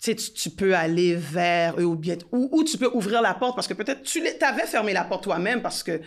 [0.01, 3.55] tu, tu peux aller vers eux ou bien, ou, ou tu peux ouvrir la porte
[3.55, 6.01] parce que peut-être tu avais fermé la porte toi-même parce que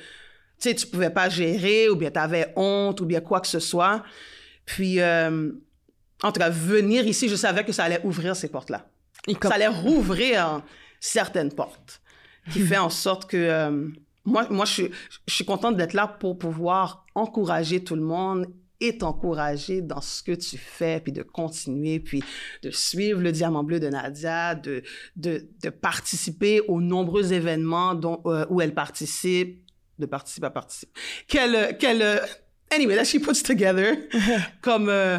[0.58, 3.48] tu sais, tu pouvais pas gérer ou bien tu avais honte ou bien quoi que
[3.48, 4.02] ce soit.
[4.64, 5.50] Puis, euh,
[6.22, 8.86] en tout cas, venir ici, je savais que ça allait ouvrir ces portes-là.
[9.42, 10.62] Ça allait rouvrir
[11.00, 12.00] certaines portes,
[12.50, 13.88] qui fait en sorte que euh,
[14.24, 14.90] moi, moi, je suis,
[15.26, 18.46] je suis contente d'être là pour pouvoir encourager tout le monde
[18.80, 22.22] et t'encourager dans ce que tu fais, puis de continuer, puis
[22.62, 24.82] de suivre le Diamant Bleu de Nadia, de,
[25.16, 29.63] de, de participer aux nombreux événements dont, euh, où elle participe,
[29.98, 30.92] de participer à participer.
[31.28, 32.20] Quelle, quelle,
[32.70, 33.96] anyway, that she puts together,
[34.62, 35.18] comme, euh,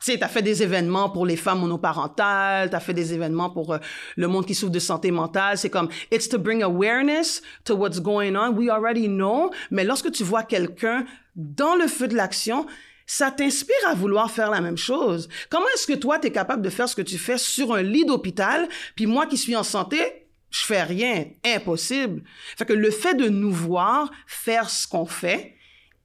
[0.00, 3.74] tu sais, t'as fait des événements pour les femmes monoparentales, t'as fait des événements pour
[3.74, 3.78] euh,
[4.16, 5.56] le monde qui souffre de santé mentale.
[5.58, 8.50] C'est comme, it's to bring awareness to what's going on.
[8.50, 9.50] We already know.
[9.70, 12.66] Mais lorsque tu vois quelqu'un dans le feu de l'action,
[13.06, 15.28] ça t'inspire à vouloir faire la même chose.
[15.48, 17.82] Comment est-ce que toi, tu es capable de faire ce que tu fais sur un
[17.82, 20.25] lit d'hôpital, puis moi qui suis en santé,
[20.60, 21.26] je fais rien.
[21.44, 22.22] Impossible.
[22.56, 25.54] Fait que le fait de nous voir faire ce qu'on fait,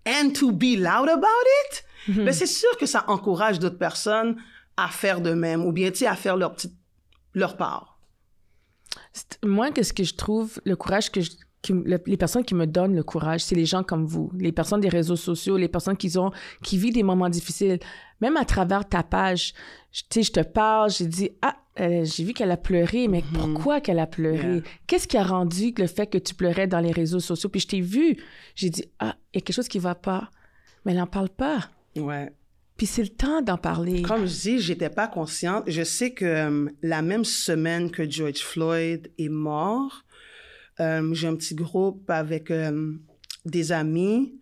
[0.07, 2.25] and to be loud about it, Mhm.
[2.25, 4.35] Ben, c'est sûr que ça encourage d'autres personnes
[4.75, 6.73] à faire de même ou bien, à faire leur petite,
[7.35, 7.99] leur part.
[9.43, 11.29] Moi, qu'est-ce que je trouve, le courage que je,
[11.69, 14.89] les personnes qui me donnent le courage, c'est les gens comme vous, les personnes des
[14.89, 16.31] réseaux sociaux, les personnes qui ont,
[16.63, 17.79] qui vivent des moments difficiles.
[18.19, 19.53] Même à travers ta page,
[19.91, 23.39] tu sais, je te parle, j'ai dit, ah, j'ai vu qu'elle a pleuré, mais mhm.
[23.39, 24.63] pourquoi qu'elle a pleuré?
[24.87, 27.49] Qu'est-ce qui a rendu le fait que tu pleurais dans les réseaux sociaux?
[27.49, 28.17] Puis je t'ai vu,
[28.55, 30.29] j'ai dit, ah, il y a quelque chose qui va pas.
[30.85, 31.69] Mais elle n'en parle pas.
[31.95, 32.31] Ouais.
[32.77, 34.01] Puis c'est le temps d'en parler.
[34.01, 35.65] Comme je dis, j'étais pas consciente.
[35.67, 40.03] Je sais que euh, la même semaine que George Floyd est mort,
[40.81, 42.93] euh, j'ai un petit groupe avec euh,
[43.45, 44.33] des amis.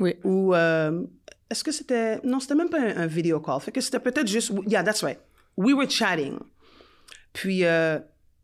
[0.00, 0.14] Oui.
[0.24, 3.60] Où est-ce que c'était non, c'était même pas un, un video call.
[3.60, 5.18] Fait que c'était peut-être juste yeah, that's right.
[5.56, 6.38] We were chatting.
[7.32, 7.64] Puis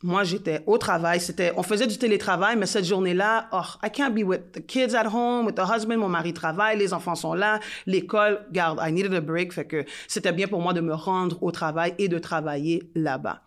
[0.05, 1.19] moi, j'étais au travail.
[1.19, 4.95] C'était, on faisait du télétravail, mais cette journée-là, oh, I can't be with the kids
[4.95, 5.97] at home, with the husband.
[5.97, 8.47] Mon mari travaille, les enfants sont là, l'école.
[8.53, 9.55] Garde, I needed a break.
[9.55, 13.41] Fait que c'était bien pour moi de me rendre au travail et de travailler là-bas.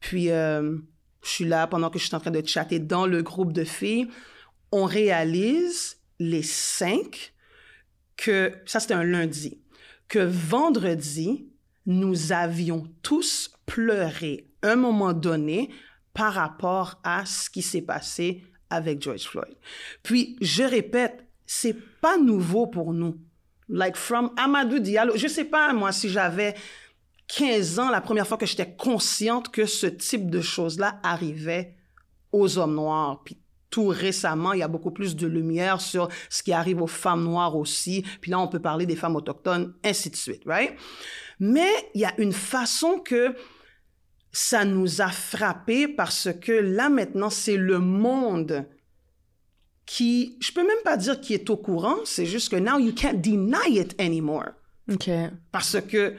[0.00, 0.76] Puis, euh,
[1.22, 3.64] je suis là pendant que je suis en train de chatter dans le groupe de
[3.64, 4.08] filles.
[4.72, 7.32] On réalise les cinq
[8.16, 9.60] que, ça c'était un lundi,
[10.08, 11.48] que vendredi,
[11.86, 15.70] nous avions tous pleuré un moment donné
[16.14, 19.56] par rapport à ce qui s'est passé avec George Floyd.
[20.02, 23.16] Puis, je répète, c'est pas nouveau pour nous.
[23.68, 26.54] Like from Amadou Diallo, je sais pas moi si j'avais
[27.28, 31.76] 15 ans la première fois que j'étais consciente que ce type de choses-là arrivait
[32.32, 33.22] aux hommes noirs.
[33.24, 33.38] Puis
[33.70, 37.24] tout récemment, il y a beaucoup plus de lumière sur ce qui arrive aux femmes
[37.24, 38.04] noires aussi.
[38.20, 40.74] Puis là, on peut parler des femmes autochtones, ainsi de suite, right?
[41.38, 43.34] Mais il y a une façon que
[44.32, 48.66] ça nous a frappé parce que là, maintenant, c'est le monde
[49.84, 52.92] qui, je peux même pas dire qui est au courant, c'est juste que now you
[52.92, 54.50] can't deny it anymore.
[54.90, 55.10] OK.
[55.50, 56.14] Parce que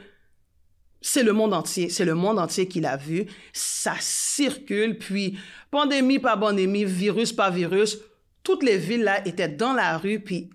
[1.00, 5.38] c'est le monde entier, c'est le monde entier qui l'a vu, ça circule, puis
[5.70, 7.98] pandémie pas pandémie, virus pas virus,
[8.42, 10.50] toutes les villes là étaient dans la rue, puis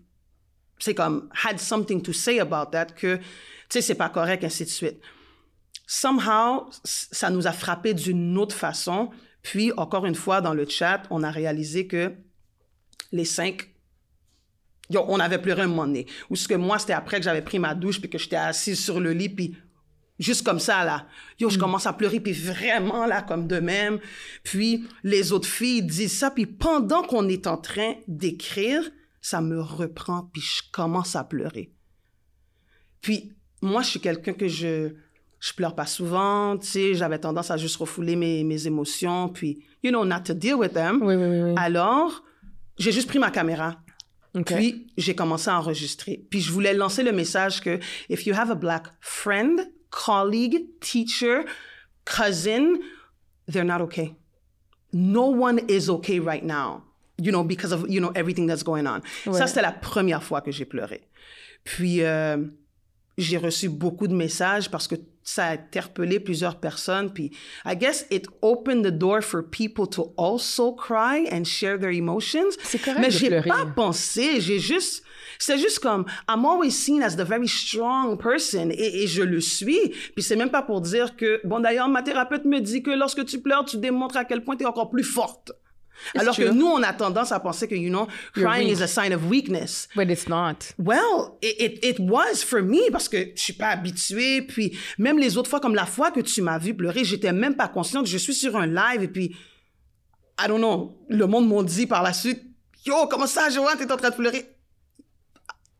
[0.79, 3.23] c'est comme had something to say about that que tu
[3.69, 4.99] sais c'est pas correct ainsi de suite.
[5.87, 9.09] Somehow ça nous a frappé d'une autre façon,
[9.41, 12.13] puis encore une fois dans le chat on a réalisé que
[13.11, 13.69] les cinq
[14.93, 15.99] on avait pleuré un moment.
[16.29, 18.83] Ou ce que moi, c'était après que j'avais pris ma douche, puis que j'étais assise
[18.83, 19.57] sur le lit, puis
[20.17, 21.07] Juste comme ça, là.
[21.39, 21.59] Yo, je mm.
[21.59, 23.99] commence à pleurer, puis vraiment, là, comme de même.
[24.43, 28.81] Puis les autres filles disent ça, puis pendant qu'on est en train d'écrire,
[29.21, 31.71] ça me reprend, puis je commence à pleurer.
[33.01, 34.93] Puis moi, je suis quelqu'un que je
[35.45, 39.63] je pleure pas souvent, tu sais, j'avais tendance à juste refouler mes, mes émotions, puis,
[39.83, 41.01] you know, not to deal with them.
[41.03, 41.53] Oui, oui, oui.
[41.55, 42.23] Alors,
[42.79, 43.79] j'ai juste pris ma caméra.
[44.45, 46.25] Puis, j'ai commencé à enregistrer.
[46.29, 51.45] Puis, je voulais lancer le message que if you have a black friend, colleague, teacher,
[52.03, 52.81] cousin,
[53.47, 54.15] they're not okay.
[54.91, 56.83] No one is okay right now,
[57.17, 59.01] you know, because of, you know, everything that's going on.
[59.25, 61.01] Ça, c'était la première fois que j'ai pleuré.
[61.63, 62.37] Puis, euh,
[63.17, 67.11] j'ai reçu beaucoup de messages parce que ça a interpellé plusieurs personnes.
[67.11, 67.31] Puis,
[67.65, 72.51] I guess it opened the door for people to also cry and share their emotions.
[72.63, 75.03] C'est correct Mais j'ai pas pensé, j'ai juste,
[75.39, 79.41] c'est juste comme, I'm always seen as the very strong person et, et je le
[79.41, 79.89] suis.
[80.13, 83.25] Puis c'est même pas pour dire que, bon d'ailleurs, ma thérapeute me dit que lorsque
[83.25, 85.53] tu pleures, tu démontres à quel point tu es encore plus forte.
[86.15, 89.13] Alors que nous, on a tendance à penser que, you know, crying is a sign
[89.13, 89.87] of weakness.
[89.95, 90.73] But it's not.
[90.77, 94.41] Well, it, it, it was for me parce que je suis pas habituée.
[94.41, 97.55] Puis même les autres fois, comme la fois que tu m'as vu pleurer, j'étais même
[97.55, 98.07] pas consciente.
[98.07, 99.35] Je suis sur un live et puis,
[100.39, 102.43] I don't know, le monde m'a dit par la suite,
[102.85, 104.55] yo, comment ça, Joanne, t'es en train de pleurer?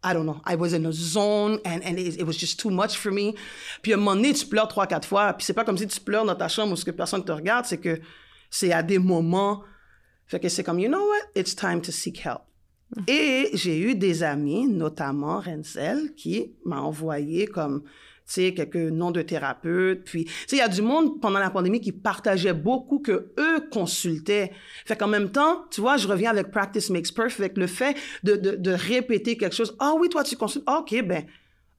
[0.05, 0.39] I don't know.
[0.45, 3.33] I was in a zone and, and it, it was just too much for me.
[3.81, 5.33] Puis à un moment donné, tu pleures trois, quatre fois.
[5.33, 7.31] Puis c'est pas comme si tu pleures dans ta chambre où ce que personne te
[7.31, 7.65] regarde.
[7.65, 7.99] C'est que
[8.51, 9.63] c'est à des moments.
[10.27, 11.39] Fait que c'est comme, you know what?
[11.39, 12.41] It's time to seek help.
[13.07, 17.89] Et j'ai eu des amis, notamment Renzel, qui m'a envoyé comme, tu
[18.25, 20.03] sais, quelques noms de thérapeutes.
[20.05, 23.33] Puis, tu sais, il y a du monde pendant la pandémie qui partageait beaucoup que
[23.37, 24.51] eux consultaient.
[24.85, 28.35] Fait qu'en même temps, tu vois, je reviens avec Practice Makes Perfect, le fait de,
[28.35, 29.75] de, de répéter quelque chose.
[29.79, 30.63] Ah oui, toi, tu consultes.
[30.67, 31.25] Ah, OK, ben,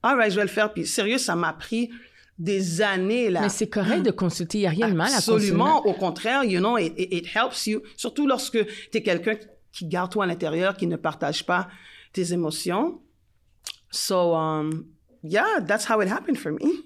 [0.03, 0.71] all right, je vais le faire.
[0.71, 1.89] Puis, sérieux, ça m'a pris
[2.37, 3.41] des années, là.
[3.41, 4.59] Mais c'est correct de consulter.
[4.59, 5.31] Il n'y a rien de mal à consulter.
[5.33, 5.85] Absolument.
[5.85, 7.81] Au contraire, you know, it, it, it helps you.
[7.95, 9.35] Surtout lorsque tu es quelqu'un
[9.71, 11.67] qui garde toi à l'intérieur, qui ne partage pas
[12.13, 13.01] tes émotions.
[13.91, 14.85] So, um,
[15.23, 16.83] yeah, that's how it happened for me.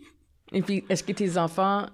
[0.53, 1.87] Et puis, est-ce que tes enfants,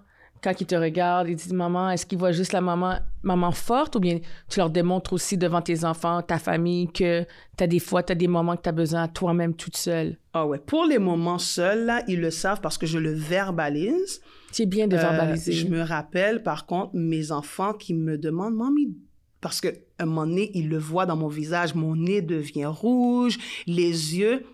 [0.44, 3.96] quand ils te regardent, ils disent maman, est-ce qu'ils voient juste la maman, maman forte
[3.96, 4.20] ou bien
[4.50, 7.24] tu leur démontres aussi devant tes enfants, ta famille, que
[7.58, 10.18] tu as des fois, tu as des moments que tu as besoin toi-même toute seule?
[10.34, 10.60] Ah ouais.
[10.60, 14.22] Pour les moments seuls, là, ils le savent parce que je le verbalise.
[14.52, 15.52] C'est bien de Euh, verbaliser.
[15.54, 18.96] je me rappelle, par contre, mes enfants qui me demandent, Mamie,
[19.42, 23.38] parce qu'à un moment donné, ils le voient dans mon visage, mon nez devient rouge,
[23.68, 24.46] les yeux.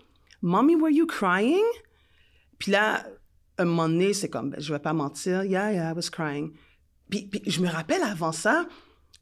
[0.42, 1.62] Mommy, were you crying?
[2.58, 3.04] Puis là,
[3.58, 6.52] un moment donné, c'est comme, ben, je vais pas mentir, yeah, yeah, I was crying.
[7.10, 8.66] Puis, puis je me rappelle avant ça,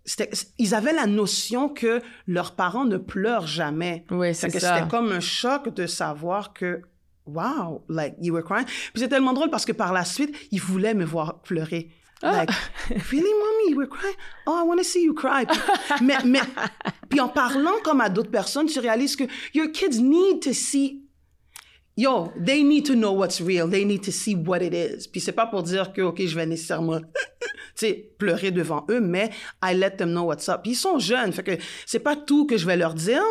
[0.05, 4.05] c'était- ils avaient la notion que leurs parents ne pleurent jamais.
[4.09, 4.77] Fait c'est que ça.
[4.77, 6.83] C'était comme un choc de savoir que,
[7.27, 8.65] wow, like, you were crying.
[8.67, 11.91] Puis c'est tellement drôle parce que par la suite, ils voulaient me voir pleurer.
[12.25, 12.33] Ah.
[12.39, 12.51] Like,
[13.11, 14.15] really, mommy, you were crying?
[14.47, 15.45] Oh, I want to see you cry.
[15.45, 16.41] Puis, mais, mais,
[17.09, 21.02] puis en parlant comme à d'autres personnes, tu réalises que your kids need to see
[21.97, 23.69] Yo, they need to know what's real.
[23.69, 25.07] They need to see what it is.
[25.09, 27.07] Puis c'est pas pour dire que, OK, je vais nécessairement, tu
[27.75, 29.31] sais, pleurer devant eux, mais
[29.63, 30.63] I let them know what's up.
[30.63, 33.23] Puis ils sont jeunes, fait que c'est pas tout que je vais leur dire,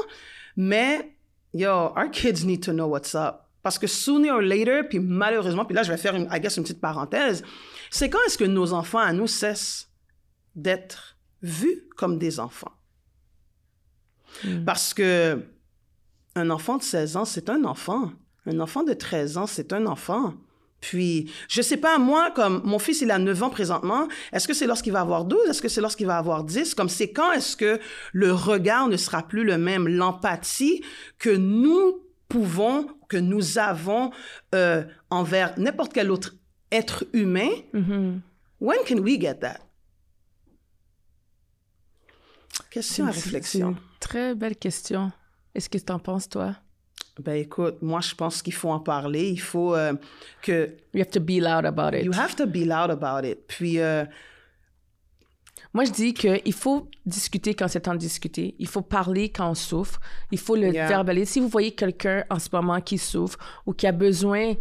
[0.56, 1.16] mais,
[1.54, 3.42] yo, our kids need to know what's up.
[3.64, 6.58] Parce que sooner or later, puis malheureusement, puis là, je vais faire, une, I guess,
[6.58, 7.44] une petite parenthèse,
[7.90, 9.90] c'est quand est-ce que nos enfants à nous cessent
[10.56, 12.72] d'être vus comme des enfants?
[14.66, 15.44] Parce que
[16.36, 18.12] un enfant de 16 ans, c'est un enfant.
[18.46, 20.34] Un enfant de 13 ans, c'est un enfant.
[20.80, 24.54] Puis, je sais pas, moi, comme mon fils, il a 9 ans présentement, est-ce que
[24.56, 25.48] c'est lorsqu'il va avoir 12?
[25.48, 26.74] Est-ce que c'est lorsqu'il va avoir 10?
[26.74, 27.80] Comme c'est quand est-ce que
[28.14, 30.84] le regard ne sera plus le même, l'empathie
[31.20, 34.10] que nous pouvons, que nous avons
[34.56, 36.34] euh, envers n'importe quel autre
[36.72, 38.22] être humain, Mhm.
[38.60, 39.60] when can we get that?
[42.72, 43.70] Question à réflexion.
[43.72, 45.12] Une très belle question.
[45.54, 46.56] Est-ce que tu en penses, toi?
[47.22, 49.30] Ben écoute, moi je pense qu'il faut en parler.
[49.30, 49.94] Il faut euh,
[50.42, 52.04] que You have to be loud about it.
[52.06, 53.40] you have to be loud about it.
[53.48, 54.04] Puis euh,
[55.74, 58.56] Moi, je dis qu'il faut discuter quand c'est temps de discuter.
[58.60, 60.00] Il faut parler quand on souffre.
[60.32, 60.88] Il faut le Yeah.
[60.90, 61.26] verbaliser.
[61.26, 64.56] Si vous voyez quelqu'un en ce moment qui souffre ou qui a besoin,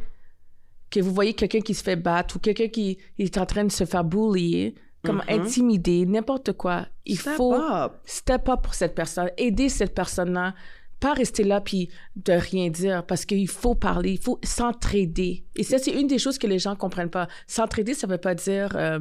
[0.89, 3.73] que vous voyez quelqu'un qui se fait battre ou quelqu'un qui est en train de
[3.73, 7.21] se faire bullier, comme intimider, n'importe quoi, il Mm-hmm.
[7.21, 7.93] step faut up.
[8.05, 10.55] step up pour cette personne, aider cette personne-là,
[11.01, 15.45] pas rester là puis de rien dire parce qu'il faut parler, il faut s'entraider.
[15.57, 17.27] Et ça, c'est une des choses que les gens comprennent pas.
[17.47, 19.01] S'entraider, ça veut pas dire euh,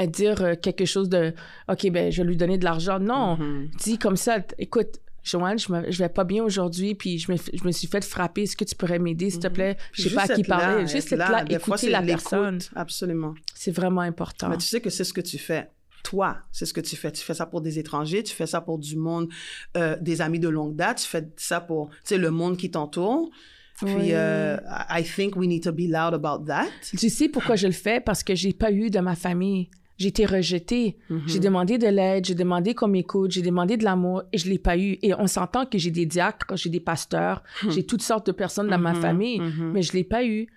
[0.00, 1.34] euh, dire euh, quelque chose de
[1.68, 2.98] OK, ben je vais lui donner de l'argent.
[2.98, 3.70] Non, Mhm.
[3.82, 7.36] dis comme ça, écoute, Joanne, je, me, je vais pas bien aujourd'hui, puis je me,
[7.38, 8.42] je me suis fait frapper.
[8.42, 9.76] Est-ce que tu pourrais m'aider, s'il te plaît?
[9.92, 10.86] Je sais pas à qui là, parler.
[10.86, 12.58] Juste être là, écouter la personne.
[12.76, 13.34] Absolument.
[13.54, 14.50] C'est vraiment important.
[14.50, 15.70] Mais tu sais que c'est ce que tu fais.
[16.04, 17.10] Toi, c'est ce que tu fais.
[17.10, 19.28] Tu fais ça pour des étrangers, tu fais ça pour du monde,
[19.76, 22.70] euh, des amis de longue date, tu fais ça pour, tu sais, le monde qui
[22.70, 23.30] t'entoure.
[23.78, 24.08] Puis, Oui.
[24.12, 24.56] euh,
[24.88, 26.66] I think we need to be loud about that.
[26.96, 27.98] Tu sais pourquoi je le fais?
[28.00, 29.68] Parce que j'ai pas eu de ma famille.
[29.96, 30.96] J'ai été rejetée.
[31.26, 34.58] J'ai demandé de l'aide, j'ai demandé qu'on m'écoute, j'ai demandé de l'amour et je l'ai
[34.58, 34.98] pas eu.
[35.02, 38.68] Et on s'entend que j'ai des diacres, j'ai des pasteurs, j'ai toutes sortes de personnes
[38.68, 39.40] dans ma famille,
[39.72, 40.48] mais je l'ai pas eu.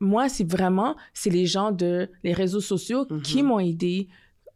[0.00, 4.08] Moi, c'est vraiment, c'est les gens de les réseaux sociaux qui m'ont aidé.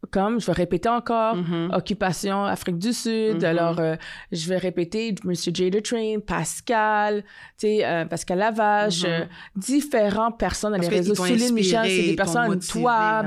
[0.09, 1.37] Comme, je vais répéter encore,
[1.73, 3.43] Occupation Afrique du Sud.
[3.43, 3.95] Alors, euh,
[4.31, 7.23] je vais répéter Monsieur the Train, Pascal,
[7.57, 11.13] tu sais, euh, Pascal Lavache, euh, différentes personnes dans les réseaux.
[11.13, 13.23] Michel, inspiré, c'est des personnes, motivé, toi,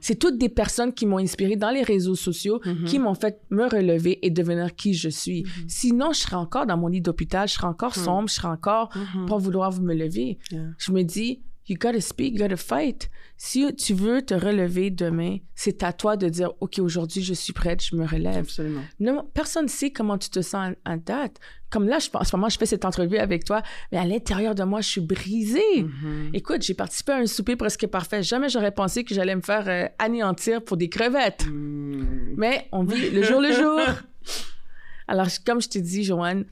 [0.00, 2.84] c'est toutes des personnes qui m'ont inspiré dans les réseaux sociaux, Mm-hmm.
[2.84, 5.44] qui m'ont fait me relever et devenir qui je suis.
[5.68, 8.90] Sinon, je serais encore dans mon lit d'hôpital, je serais encore sombre, je serais encore
[9.28, 10.38] pas vouloir me lever.
[10.50, 10.54] Mm-hmm.
[10.54, 10.62] Yeah.
[10.78, 13.10] Je me dis, you gotta speak, you gotta fight.
[13.36, 17.52] Si tu veux te relever demain, c'est à toi de dire, OK, aujourd'hui, je suis
[17.52, 18.38] prête, je me relève.
[18.38, 18.82] Absolument.
[18.98, 21.38] Non, personne ne sait comment tu te sens en, en date.
[21.68, 24.06] Comme là, je, pense- en ce moment, je fais cette entrevue avec toi, mais à
[24.06, 25.60] l'intérieur de moi, je suis brisée.
[25.82, 26.30] Mm-hmm.
[26.32, 28.22] Écoute, j'ai participé à un souper presque parfait.
[28.22, 31.46] Jamais j'aurais pensé que j'allais me faire euh, anéantir pour des crevettes.
[31.46, 32.34] Mm.
[32.36, 33.80] Mais on vit le jour le jour.
[35.08, 36.46] Alors, comme je t'ai dit, Joanne,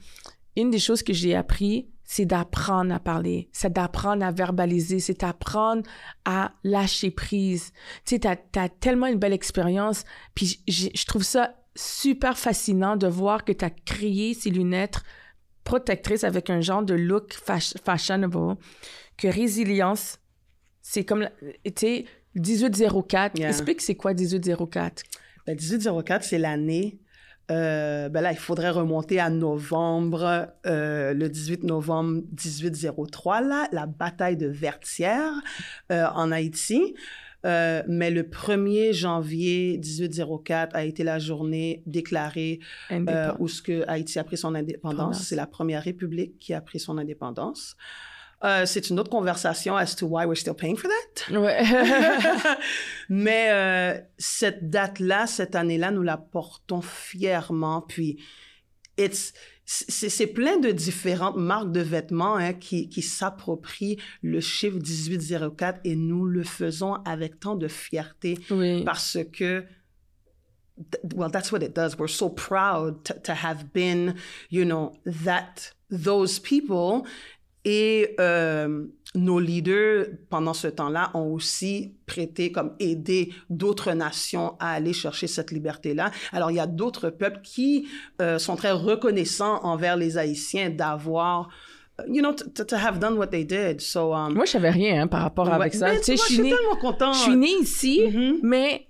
[0.55, 5.19] une des choses que j'ai appris, c'est d'apprendre à parler, c'est d'apprendre à verbaliser, c'est
[5.21, 5.83] d'apprendre
[6.23, 7.71] à lâcher prise.
[8.05, 10.03] Tu sais, t'as, t'as tellement une belle expérience,
[10.35, 15.01] puis je trouve ça super fascinant de voir que t'as créé ces lunettes
[15.63, 18.55] protectrices avec un genre de look fash- fashionable,
[19.17, 20.19] que résilience,
[20.81, 21.27] c'est comme,
[21.65, 23.37] tu sais, 1804.
[23.39, 23.49] Yeah.
[23.49, 25.03] Explique c'est quoi 1804.
[25.47, 26.99] Ben, 1804, c'est l'année.
[27.51, 33.85] Euh, ben là, il faudrait remonter à novembre, euh, le 18 novembre 1803, là, la
[33.85, 35.33] bataille de Vertières
[35.91, 36.95] euh, en Haïti.
[37.45, 42.59] Euh, mais le 1er janvier 1804 a été la journée déclarée
[42.91, 44.55] euh, où ce que Haïti a pris son.
[44.55, 45.23] Indépendance.
[45.23, 47.75] C'est la première république qui a pris son indépendance.
[48.45, 51.33] Euh, c'est une autre conversation as to why we're still paying for that.
[51.33, 51.63] Ouais.
[53.09, 57.81] Mais euh, cette date-là, cette année-là, nous la portons fièrement.
[57.81, 58.19] Puis,
[58.97, 59.33] it's,
[59.65, 65.95] c'est plein de différentes marques de vêtements hein, qui, qui s'approprient le chiffre 1804 et
[65.95, 68.83] nous le faisons avec tant de fierté oui.
[68.83, 69.65] parce que
[71.15, 74.13] well that's what it does we're so proud to, to have been
[74.51, 77.07] you know that those people
[77.65, 84.71] et euh, nos leaders pendant ce temps-là ont aussi prêté comme aidé d'autres nations à
[84.73, 86.11] aller chercher cette liberté-là.
[86.31, 87.87] Alors il y a d'autres peuples qui
[88.21, 91.49] euh, sont très reconnaissants envers les Haïtiens d'avoir
[92.09, 93.79] you know to, to have done what they did.
[93.81, 95.69] So um, Moi, je savais rien hein, par rapport ouais.
[95.71, 95.95] ça.
[95.95, 97.13] Tu sais, je suis tellement content.
[97.13, 98.39] je suis née ici, Mhm.
[98.43, 98.87] mais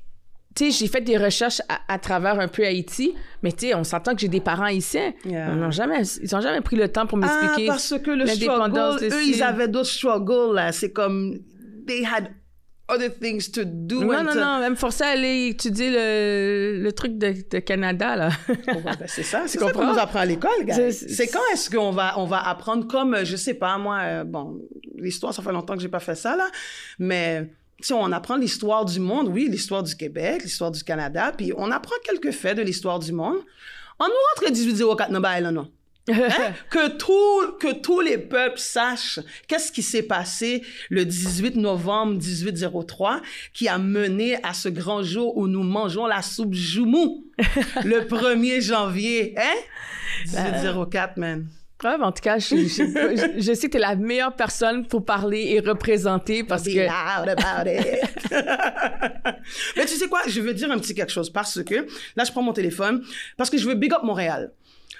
[0.55, 3.13] tu sais, j'ai fait des recherches à, à travers un peu Haïti,
[3.43, 5.13] mais tu sais, on s'entend que j'ai des parents haïtiens.
[5.25, 5.49] Yeah.
[5.51, 7.67] Ils n'ont jamais, ils ont jamais pris le temps pour Ah, m'expliquer.
[7.67, 10.71] parce que le struggle, eux, ils avaient d'autres struggles, là.
[10.71, 11.39] C'est comme,
[11.85, 12.29] they had
[12.87, 14.03] other things to do.
[14.03, 17.59] non, non, to- non, elle me forçait à aller étudier le, le truc de, de
[17.59, 18.29] Canada, là.
[18.47, 20.75] Ouais, ben, c'est ça, c'est ça qu'on nous apprend à l'école, gars.
[20.75, 23.99] C'est- C'est quand est-ce qu'on va, on va apprendre comme, euh, je sais pas, moi,
[24.03, 24.61] euh, bon,
[24.97, 26.47] l'histoire, ça fait longtemps que j'ai pas fait ça, là,
[26.99, 27.49] mais
[27.81, 31.71] si on apprend l'histoire du monde, oui, l'histoire du Québec, l'histoire du Canada, puis on
[31.71, 33.37] apprend quelques faits de l'histoire du monde.
[33.99, 35.71] On nous rentre le 1804 non, ben, là, non.
[36.09, 36.53] Hein?
[36.69, 43.21] que, tout, que tous les peuples sachent qu'est-ce qui s'est passé le 18 novembre 1803
[43.53, 47.25] qui a mené à ce grand jour où nous mangeons la soupe joumou
[47.83, 49.35] le 1er janvier.
[49.37, 50.51] Hein?
[50.51, 51.47] 1804, man.
[51.83, 55.03] Ouais, en tout cas, je, je, je, sais que tu es la meilleure personne pour
[55.03, 56.79] parler et représenter parce Be que...
[56.79, 58.31] loud about it.
[59.75, 62.31] Mais tu sais quoi, je veux dire un petit quelque chose parce que, là, je
[62.31, 63.03] prends mon téléphone,
[63.35, 64.53] parce que je veux big up Montréal.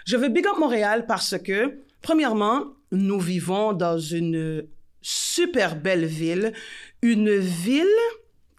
[0.05, 4.67] Je veux big up Montréal parce que, premièrement, nous vivons dans une
[5.01, 6.51] super belle ville,
[7.01, 7.85] une ville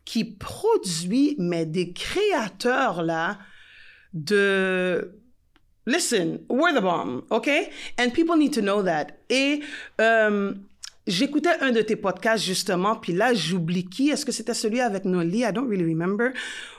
[0.06, 3.38] qui produit, mais des créateurs, là,
[4.14, 5.12] de
[5.86, 7.70] listen, we're the bomb, okay?
[7.98, 9.12] And people need to know that.
[9.30, 9.62] Et
[10.00, 10.54] euh,
[11.06, 14.10] j'écoutais un de tes podcasts justement, puis là j'oublie qui.
[14.10, 15.44] Est-ce que c'était celui avec Noli?
[15.44, 16.32] I don't really remember.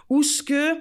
[0.10, 0.76] Où ce que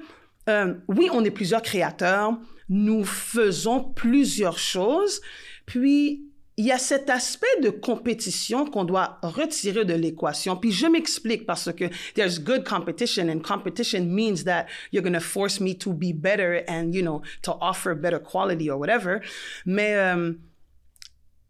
[0.49, 5.21] euh, oui, on est plusieurs créateurs, nous faisons plusieurs choses,
[5.65, 6.26] puis
[6.59, 10.57] il y a cet aspect de compétition qu'on doit retirer de l'équation.
[10.57, 11.85] Puis je m'explique parce que
[12.15, 16.63] there's good competition and competition means that you're going to force me to be better
[16.67, 19.21] and, you know, to offer better quality or whatever.
[19.67, 20.33] Mais euh,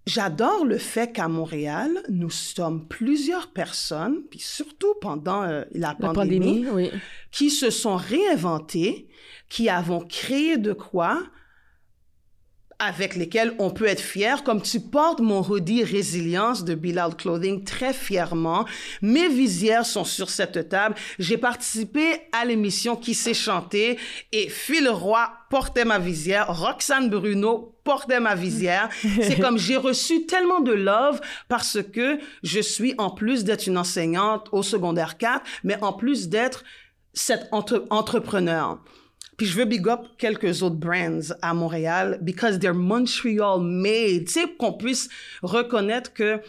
[0.09, 5.95] j'adore le fait qu'à Montréal, nous sommes plusieurs personnes, puis surtout pendant euh, la, La
[5.95, 6.91] pandémie, pandémie, oui.
[7.31, 9.07] qui se sont réinventées,
[9.49, 11.23] qui avons créé de quoi
[12.79, 17.65] avec lesquels on peut être fier, comme tu portes mon hoodie Résilience de Bilal Clothing
[17.65, 18.67] très fièrement.
[19.01, 20.95] Mes visières sont sur cette table.
[21.19, 22.03] J'ai participé
[22.33, 23.99] à l'émission qui s'est chantée
[24.33, 28.91] et Phil Roy portait ma visière, Roxane Bruno portait ma visière.
[29.23, 33.79] C'est comme j'ai reçu tellement de love parce que je suis en plus d'être une
[33.79, 36.65] enseignante au secondaire 4, mais en plus d'être
[37.15, 38.79] cet entre- entrepreneur.
[39.37, 44.27] Puis je veux big up quelques autres brands à Montréal because they're Montreal made.
[44.27, 45.09] Tu sais, qu'on puisse
[45.43, 46.41] reconnaître que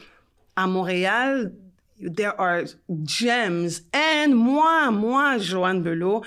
[0.56, 1.52] à Montréal,
[2.00, 2.64] there are
[3.04, 3.82] gems.
[3.94, 6.24] And moi, moi, Joanne Belot,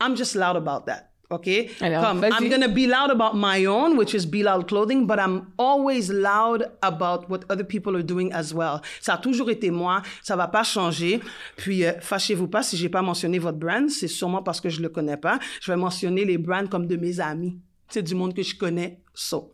[0.00, 1.13] I'm just loud about that.
[1.34, 1.70] Okay?
[1.80, 2.32] Alors, Comme, vas-y.
[2.32, 6.10] I'm gonna be loud about my own, which is Be Loud Clothing, but I'm always
[6.10, 8.80] loud about what other people are doing as well.
[9.00, 11.20] Ça a toujours été moi, ça va pas changer.
[11.56, 14.80] Puis, euh, fâchez-vous pas si j'ai pas mentionné votre brand, c'est sûrement parce que je
[14.80, 15.38] le connais pas.
[15.60, 17.58] Je vais mentionner les brands comme de mes amis.
[17.88, 19.00] C'est du monde que je connais.
[19.14, 19.52] So.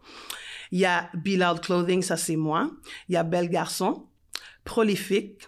[0.72, 2.70] Il y a Be Loud Clothing, ça c'est moi.
[3.08, 4.06] Il y a Belle Garçon,
[4.64, 5.42] Prolifique,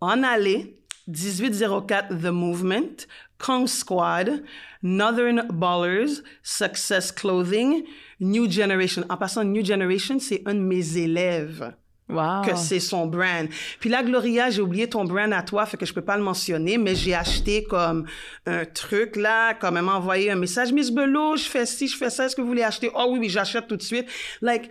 [0.00, 3.06] En Allée, 1804 The Movement,
[3.38, 4.42] Kong Squad,
[4.84, 7.82] Northern Ballers, Success Clothing,
[8.20, 9.02] New Generation.
[9.08, 11.74] En passant, New Generation, c'est un de mes élèves
[12.06, 12.42] Wow.
[12.44, 13.48] que c'est son brand.
[13.80, 16.22] Puis là, Gloria, j'ai oublié ton brand à toi, fait que je peux pas le
[16.22, 18.04] mentionner, mais j'ai acheté comme
[18.44, 20.70] un truc là, quand même envoyé un message.
[20.70, 22.90] Miss Belot, je fais ci, je fais ça, est-ce que vous voulez acheter?
[22.94, 24.06] Oh oui, oui, j'achète tout de suite.
[24.42, 24.68] Like,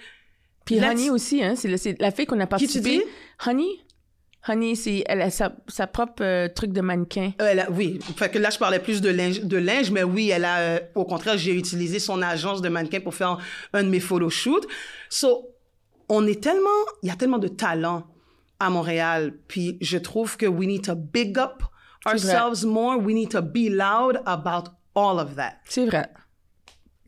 [0.63, 2.89] Puis Honey aussi, hein, c'est la fille qu'on a Qui tu participé.
[2.99, 3.03] dis?
[3.49, 3.79] Honey?
[4.47, 7.31] Honey, c'est, elle a sa, sa propre euh, truc de mannequin.
[7.39, 10.29] Elle a- oui, fait que là, je parlais plus de linge, de linge mais oui,
[10.31, 13.37] elle a, euh, au contraire, j'ai utilisé son agence de mannequin pour faire
[13.71, 14.67] un de mes photoshoots.
[15.09, 15.49] So,
[16.09, 16.69] on est tellement,
[17.03, 18.05] il y a tellement de talent
[18.59, 21.63] à Montréal, puis je trouve que we need to big up
[22.05, 25.53] ourselves more, we need to be loud about all of that.
[25.69, 26.07] C'est vrai.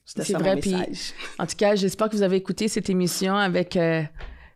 [0.06, 1.14] C'est vrai, mon puis- message.
[1.38, 3.76] En tout cas, j'espère que vous avez écouté cette émission avec...
[3.76, 4.04] euh,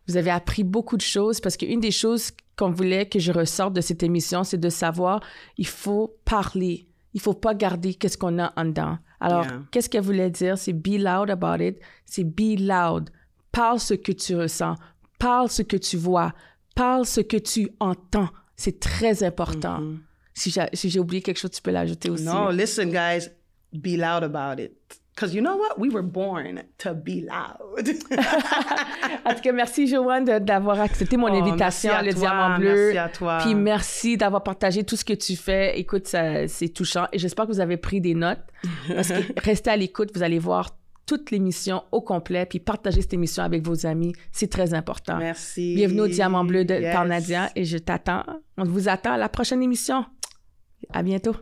[0.10, 3.74] vous avez appris beaucoup de choses parce qu'une des choses qu'on voulait que je ressorte
[3.74, 5.22] de cette émission, c'est de savoir,
[5.58, 6.88] il faut parler.
[7.14, 8.98] Il faut pas garder qu'est-ce qu'on a en dedans.
[9.20, 9.62] Alors, Yeah.
[9.72, 10.58] qu'est-ce qu'elle voulait dire?
[10.58, 11.80] C'est be loud about it.
[12.06, 13.10] C'est be loud.
[13.52, 14.76] Parle ce que tu ressens.
[15.18, 16.34] Parle ce que tu vois.
[16.76, 18.30] Parle ce que tu entends.
[18.56, 19.82] C'est très important.
[20.34, 22.24] Si j'ai si j'ai oublié quelque chose, tu peux l'ajouter aussi.
[22.24, 23.28] No, listen, guys,
[23.74, 24.99] be loud about it.
[25.16, 25.78] Because you know what?
[25.78, 27.58] We were born to be loud.
[29.26, 32.74] En tout cas, merci Joanne d'avoir accepté mon Oh, invitation, à le toi, diamant bleu.
[32.94, 33.38] merci à toi.
[33.42, 35.78] Puis merci d'avoir partagé tout ce que tu fais.
[35.78, 37.08] Écoute, c'est touchant.
[37.12, 38.40] Et j'espère que vous avez pris des notes.
[38.88, 40.70] Parce que restez à l'écoute, vous allez voir
[41.06, 42.46] toute l'émission au complet.
[42.46, 44.14] Puis partagez cette émission avec vos amis.
[44.32, 45.18] C'est très important.
[45.18, 45.76] Merci.
[45.76, 46.94] Bienvenue au Diamant bleu de, Yes.
[46.96, 47.50] par Nadia.
[47.56, 48.24] Et je t'attends.
[48.58, 50.06] On vous attend à la prochaine émission.
[50.94, 51.36] À bientôt.